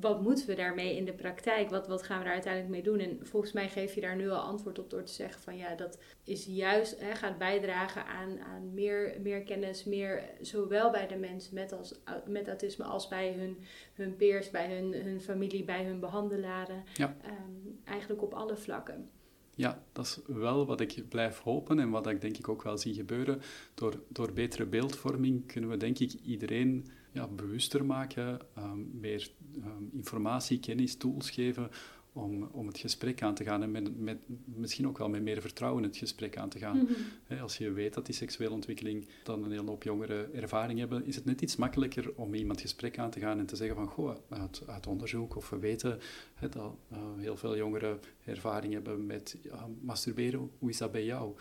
[0.00, 1.70] wat moeten we daarmee in de praktijk?
[1.70, 2.98] Wat, wat gaan we daar uiteindelijk mee doen?
[2.98, 5.74] En volgens mij geef je daar nu al antwoord op door te zeggen van ja,
[5.74, 11.16] dat is juist, hè, gaat bijdragen aan, aan meer, meer kennis, meer zowel bij de
[11.16, 11.94] mensen met, als,
[12.26, 13.58] met autisme als bij hun,
[13.94, 16.84] hun peers, bij hun, hun familie, bij hun behandelaren.
[16.94, 17.16] Ja.
[17.22, 19.10] Ehm, eigenlijk op alle vlakken.
[19.54, 22.78] Ja, dat is wel wat ik blijf hopen en wat ik denk ik ook wel
[22.78, 23.40] zie gebeuren.
[23.74, 26.86] Door, door betere beeldvorming kunnen we denk ik iedereen
[27.16, 31.70] ja, bewuster maken, um, meer um, informatie, kennis, tools geven
[32.12, 35.40] om, om het gesprek aan te gaan en met, met, misschien ook wel met meer
[35.40, 36.88] vertrouwen het gesprek aan te gaan.
[37.28, 37.40] Mhm.
[37.40, 41.14] als je weet dat die seksuele ontwikkeling dan een hele hoop jongeren ervaring hebben, is
[41.14, 43.86] het net iets makkelijker om met iemand gesprek aan te gaan en te zeggen van,
[43.86, 45.98] goh, uit, uit onderzoek of we weten
[46.40, 49.36] dat uh, heel veel jongeren ervaring hebben met
[49.80, 51.34] masturberen, hoe is dat bij jou?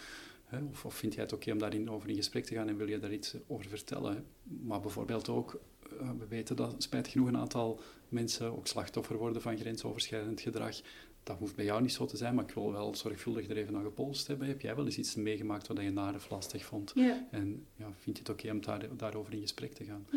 [0.72, 2.90] Of, of, vind jij het oké om daarin over in gesprek te gaan en wil
[2.90, 4.26] je daar iets over vertellen?
[4.44, 5.60] Maar bijvoorbeeld ook,
[6.02, 7.80] uh, we weten dat spijtig genoeg een aantal
[8.10, 10.82] mensen ook slachtoffer worden van grensoverschrijdend gedrag.
[11.24, 13.74] Dat hoeft bij jou niet zo te zijn, maar ik wil wel zorgvuldig er even
[13.74, 14.48] naar gepolst hebben.
[14.48, 16.94] Heb jij wel eens iets meegemaakt wat je naar of lastig vond?
[17.32, 20.08] En ja, vind je het oké om daar, daarover in gesprek te gaan?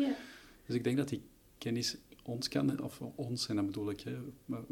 [0.65, 1.21] Dus ik denk dat die
[1.57, 4.17] kennis ons kan, of ons, en dan bedoel ik hè,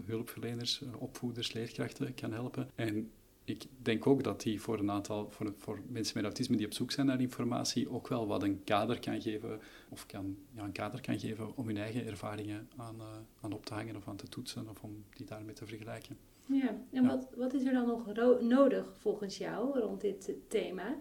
[0.06, 2.70] hulpverleners, opvoeders, leerkrachten, kan helpen.
[2.76, 3.12] En
[3.48, 6.74] ik denk ook dat die voor een aantal, voor, voor mensen met autisme die op
[6.74, 10.72] zoek zijn naar informatie, ook wel wat een kader kan geven, of kan, ja, een
[10.72, 13.06] kader kan geven om hun eigen ervaringen aan, uh,
[13.42, 16.18] aan op te hangen of aan te toetsen, of om die daarmee te vergelijken.
[16.46, 20.98] Ja, en Wat, wat is er dan nog nodig volgens jou rond dit thema?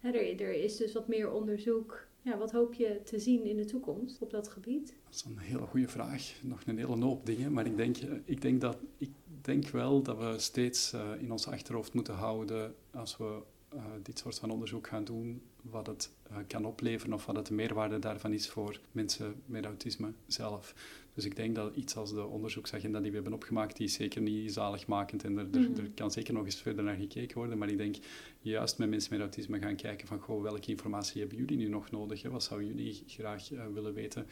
[0.00, 2.06] er, er is dus wat meer onderzoek.
[2.22, 4.94] Ja, wat hoop je te zien in de toekomst op dat gebied?
[5.04, 6.34] Dat is een hele goede vraag.
[6.42, 7.52] Nog een hele hoop dingen.
[7.52, 9.10] Maar ik denk, ik denk, dat, ik
[9.44, 13.42] denk wel dat we steeds uh, in ons achterhoofd moeten houden als we
[13.74, 17.46] uh, dit soort van onderzoek gaan doen, wat het uh, kan opleveren of wat het
[17.46, 20.74] de meerwaarde daarvan is voor mensen met autisme zelf.
[21.14, 24.22] Dus ik denk dat iets als de onderzoeksagenda die we hebben opgemaakt, die is zeker
[24.22, 25.80] niet zaligmakend en er, er, mhm.
[25.80, 27.58] er, kan zeker nog eens verder naar gekeken worden.
[27.58, 27.96] Maar ik denk
[28.40, 31.90] juist met mensen met autisme gaan kijken van, goh, welke informatie hebben jullie nu nog
[31.90, 32.22] nodig?
[32.22, 32.30] Hè?
[32.30, 34.26] Wat zouden jullie graag uh, willen weten?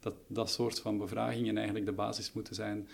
[0.00, 2.88] Dat dat soort van bevragingen eigenlijk de basis moeten zijn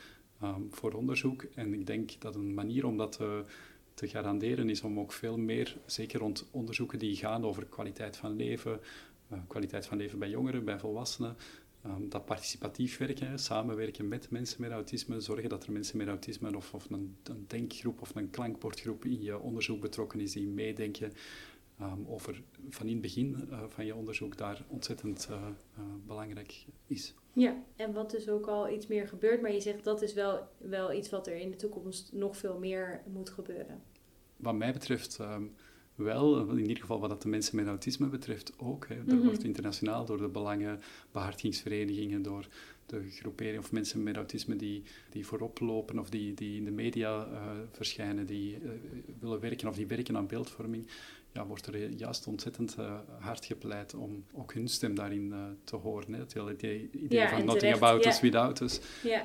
[0.44, 1.42] um, voor onderzoek.
[1.42, 3.44] En ik denk dat een manier om dat te,
[3.94, 8.36] te garanderen is om ook veel meer, zeker rond onderzoeken die gaan over kwaliteit van
[8.36, 8.80] leven,
[9.32, 11.36] uh, kwaliteit van leven bij jongeren, bij volwassenen,
[11.86, 16.56] Um, dat participatief werken, samenwerken met mensen met autisme, zorgen dat er mensen met autisme
[16.56, 17.16] of, of een,
[17.46, 21.12] denkgroep of een klankbordgroep in je onderzoek betrokken is die meedenken
[21.80, 25.28] um, over van in het begin uh, van je onderzoek daar ontzettend
[26.06, 27.14] belangrijk is.
[27.34, 30.48] Ja, en wat dus ook al iets meer gebeurt, maar je zegt dat is wel,
[30.58, 33.82] wel iets wat er in de toekomst nog veel meer moet gebeuren.
[34.36, 35.52] Wat mij betreft um,
[35.94, 38.88] wel, in ieder geval wat de mensen met autisme betreft ook.
[38.88, 38.94] Hè.
[38.94, 39.24] Er mhm.
[39.24, 42.46] wordt internationaal door de belangenbehartigingsverenigingen, door
[42.86, 46.70] de groepering of mensen met autisme die, die voorop lopen of die, die in de
[46.70, 48.70] media uh, verschijnen, die uh,
[49.18, 50.86] willen werken of die werken aan beeldvorming,
[51.34, 55.76] ja, wordt er juist ontzettend uh, hard gepleit om ook hun stem daarin uh, te
[55.76, 56.12] horen.
[56.12, 56.18] Hè.
[56.18, 58.80] Het hele idee, idee ja, van nothing about us without us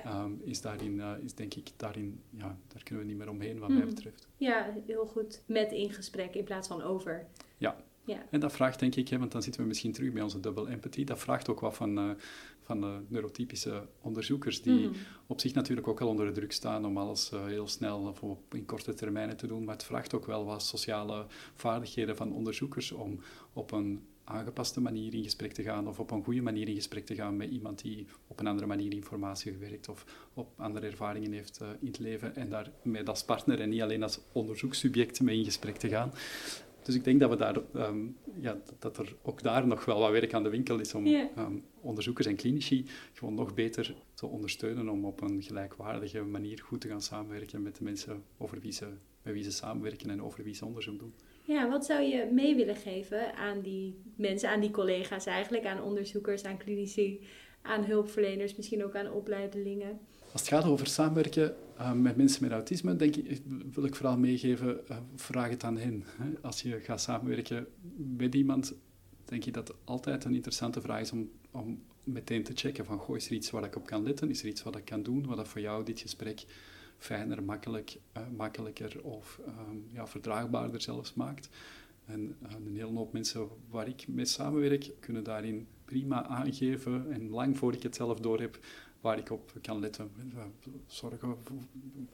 [0.06, 3.60] um, is, daarin, uh, is denk ik daarin, ja, daar kunnen we niet meer omheen
[3.60, 3.78] wat mm.
[3.78, 4.28] mij betreft.
[4.38, 5.42] Ja, heel goed.
[5.46, 7.28] Met in gesprek in plaats van over.
[7.58, 8.26] Ja, ja.
[8.30, 10.70] En dat vraagt, denk ik, hè, want dan zitten we misschien terug bij onze double
[10.70, 12.18] empathy, dat vraagt ook wat van,
[12.70, 14.94] van de neurotypische onderzoekers, die mm.
[15.28, 18.24] op zich natuurlijk ook al onder de druk staan om alles uh, heel snel of
[18.24, 22.34] op, in korte termijnen te doen, maar het vraagt ook wel wat sociale vaardigheden van
[22.34, 23.20] onderzoekers om
[23.54, 27.06] op een aangepaste manier in gesprek te gaan of op een goede manier in gesprek
[27.06, 31.32] te gaan met iemand die op een andere manier informatie gewerkt of op andere ervaringen
[31.32, 35.22] heeft uh, in het leven en daar met als partner en niet alleen als onderzoekssubject
[35.22, 36.12] mee in gesprek te gaan.
[36.90, 38.08] Dus ik denk dat, we daar, ehm,
[38.40, 41.58] ja, dat er ook daar nog wel wat werk aan de winkel is om ehm,
[41.82, 46.88] onderzoekers en klinici gewoon nog beter te ondersteunen om op een gelijkwaardige manier goed te
[46.88, 48.86] gaan samenwerken met de mensen over wie ze,
[49.22, 51.14] met wie ze samenwerken en over wie ze onderzoek doen.
[51.44, 55.84] Ja, wat zou je mee willen geven aan die mensen, aan die collega's eigenlijk, aan
[55.84, 57.22] onderzoekers, aan klinici,
[57.62, 60.00] aan hulpverleners, misschien ook aan opleidelingen?
[60.32, 64.18] Als het gaat over samenwerken uh, met mensen met autisme, denk ik, wil ik vooral
[64.18, 66.04] meegeven, uh, vraag het aan hen.
[66.06, 66.30] Hè.
[66.42, 67.68] Als je gaat samenwerken
[68.18, 68.74] met iemand,
[69.26, 72.98] denk ik dat het altijd een interessante vraag is om, om meteen te checken van,
[72.98, 74.30] goh, is er iets waar ik op kan letten?
[74.30, 76.46] Is er iets wat ik kan doen, wat dat voor jou dit gesprek
[76.98, 81.50] fijner, makkelijk, uh, makkelijker of um, ja, verdraagbaarder zelfs maakt?
[82.06, 87.58] En een hele hoop mensen waar ik mee samenwerk, kunnen daarin prima aangeven en lang
[87.58, 88.60] voor ik het zelf door heb,
[89.02, 90.12] waar ik op kan letten.
[90.88, 91.38] Zorgen,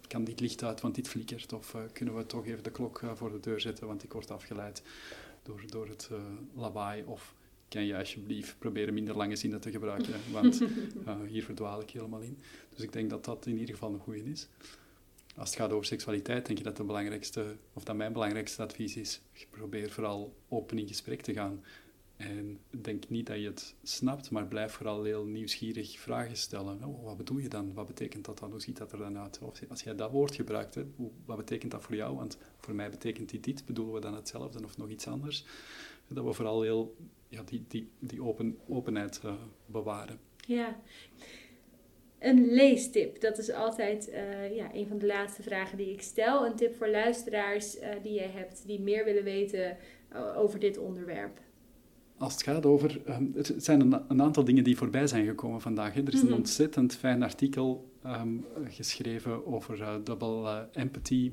[0.07, 1.53] kan dit licht uit, want dit flikkert?
[1.53, 4.13] Of uh, kunnen we toch even de klok uh, voor de deur zetten, want ik
[4.13, 4.83] word afgeleid
[5.43, 6.17] door, door het uh,
[6.53, 7.03] lawaai?
[7.03, 7.35] Of
[7.67, 10.61] kan je alsjeblieft proberen minder lange zinnen te gebruiken, want
[11.27, 12.37] hier verdwaal ik helemaal in.
[12.69, 14.47] Dus ik denk dat dat in ieder geval een goede is.
[15.37, 18.95] Als het gaat over seksualiteit, denk ik dat, de belangrijkste, of dat mijn belangrijkste advies
[18.95, 21.63] is, probeer vooral open in gesprek te gaan
[22.17, 26.83] en denk niet dat je het snapt, maar blijf vooral heel nieuwsgierig vragen stellen.
[26.83, 27.73] Oh, wat bedoel je dan?
[27.73, 28.51] Wat betekent dat dan?
[28.51, 29.39] Hoe ziet dat er dan uit?
[29.69, 30.77] Als jij dat woord gebruikt,
[31.25, 32.15] wat betekent dat voor jou?
[32.15, 33.65] Want voor mij betekent dit dit.
[33.65, 35.45] Bedoelen we dan hetzelfde of nog iets anders?
[36.07, 36.95] Dat we vooral heel
[37.27, 39.33] ja, die, die, die open, openheid uh,
[39.65, 40.19] bewaren.
[40.47, 40.79] Ja.
[42.19, 46.45] Een leestip, dat is altijd uh, ja, een van de laatste vragen die ik stel.
[46.45, 49.77] Een tip voor luisteraars uh, die je hebt die meer willen weten
[50.35, 51.39] over dit onderwerp
[52.17, 53.01] als het gaat over...
[53.09, 55.93] Um, het zijn een, een, aantal dingen die voorbij zijn gekomen vandaag.
[55.93, 56.01] Hè.
[56.01, 56.35] Er is een mhm.
[56.35, 61.31] ontzettend fijn artikel um, geschreven over uh, double uh, empathy.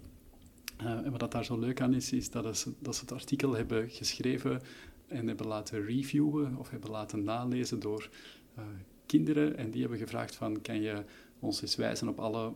[0.82, 3.54] Uh, en wat daar zo leuk aan is, is dat, is, dat ze het artikel
[3.54, 4.62] hebben geschreven
[5.06, 8.08] en hebben laten reviewen of hebben laten nalezen door
[9.06, 9.56] kinderen.
[9.56, 11.04] En die hebben gevraagd van, kan je
[11.38, 12.52] ons eens wijzen op alle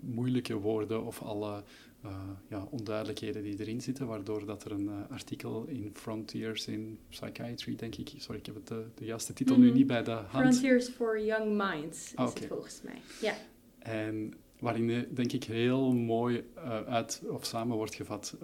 [0.00, 1.62] moeilijke woorden of alle
[2.04, 2.10] uh,
[2.48, 7.76] ja, onduidelijkheden die erin zitten, waardoor dat er een uh, artikel in Frontiers in Psychiatry,
[7.76, 9.76] denk ik, sorry, ik heb het, de, eh, de juiste titel nu mhm.
[9.76, 10.28] niet bij de hand.
[10.28, 13.34] Frontiers for Young Minds is het volgens mij, ja.
[13.78, 16.44] En waarin denk ik heel mooi
[16.86, 18.36] uit of samen wordt gevat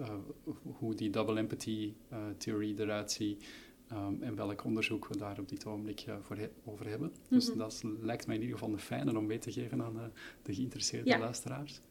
[0.63, 1.93] hoe die double empathy
[2.37, 3.45] theorie eruit ziet.
[3.91, 7.11] Um, en welk onderzoek we daar op dit ogenblik voor over hebben.
[7.29, 7.57] Dus mhm.
[7.57, 11.17] dat lijkt mij in ieder geval een fijne om mee te geven aan de geïnteresseerde
[11.17, 11.81] luisteraars.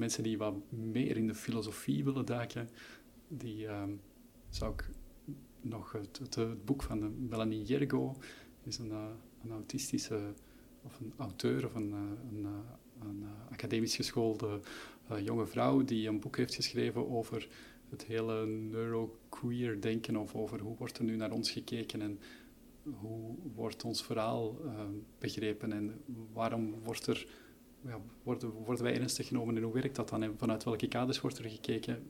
[0.00, 2.68] Mensen die wat meer in de filosofie willen duiken,
[3.28, 4.00] die um,
[4.48, 4.90] zou ik
[5.60, 8.16] nog het, het, boek van Melanie Jergo,
[8.62, 9.04] is een, uh,
[9.42, 10.32] een autistische,
[10.82, 11.98] of een auteur of een, uh,
[12.30, 12.44] een,
[13.00, 14.60] een academisch geschoolde
[15.22, 17.48] jonge vrouw die een boek heeft geschreven over
[17.88, 22.18] het hele neuroqueer denken of over hoe wordt er nu naar ons gekeken en
[22.82, 24.60] hoe wordt ons verhaal
[25.18, 27.26] begrepen en waarom wordt er
[27.86, 30.22] ja, worden, worden wij ernstig genomen en hoe werkt dat dan?
[30.22, 32.06] En vanuit welke kaders wordt er gekeken?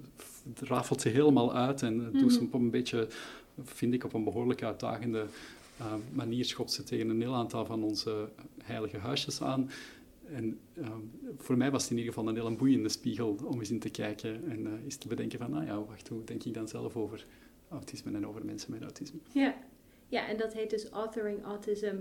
[0.55, 3.09] Het rafelt ze helemaal uit en doet ze op een beetje,
[3.63, 5.27] vind ik, op een behoorlijk uitdagende
[5.81, 8.29] uh, manier schopt ze tegen een heel aantal van onze
[8.63, 9.71] heilige huisjes aan.
[10.33, 10.89] En uh,
[11.37, 13.91] voor mij was het in ieder geval een heel boeiende spiegel om eens in te
[13.91, 16.97] kijken en uh, eens te bedenken van, nou ja, wacht, hoe denk ik dan zelf
[16.97, 17.27] over
[17.69, 19.19] autisme en over mensen met autisme?
[19.33, 19.55] Ja,
[20.09, 21.97] ja en dat heet dus Authoring Autism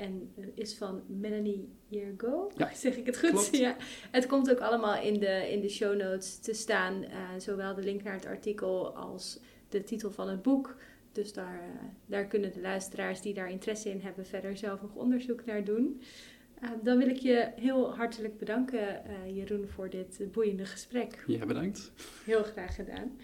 [0.00, 2.50] en is van Melanie Yergo.
[2.56, 3.48] Ja, zeg ik het goed?
[3.58, 3.76] Ja.
[4.10, 7.02] Het komt ook allemaal in de, in de show notes te staan.
[7.02, 10.76] Uh, zowel de link naar het artikel als de titel van het boek.
[11.12, 14.94] Dus daar, uh, daar kunnen de luisteraars die daar interesse in hebben verder zelf nog
[14.94, 16.00] onderzoek naar doen.
[16.62, 19.02] Uh, dan wil ik je heel hartelijk bedanken,
[19.34, 21.24] Jeroen, voor dit boeiende gesprek.
[21.26, 21.92] Ja, bedankt.
[22.24, 23.16] Heel graag gedaan.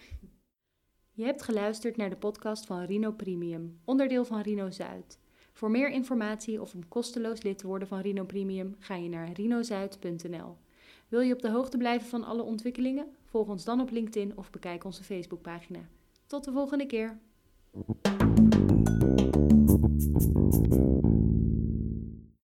[1.12, 5.18] Je hebt geluisterd naar de podcast van Rino Premium, onderdeel van Rino Zuid.
[5.56, 9.32] Voor meer informatie of om kosteloos lid te worden van Rino Premium ga je naar
[9.32, 10.56] rinozuid.nl.
[11.08, 13.06] Wil je op de hoogte blijven van alle ontwikkelingen?
[13.24, 15.80] Volg ons dan op LinkedIn of bekijk onze Facebookpagina.
[16.26, 17.18] Tot de volgende keer.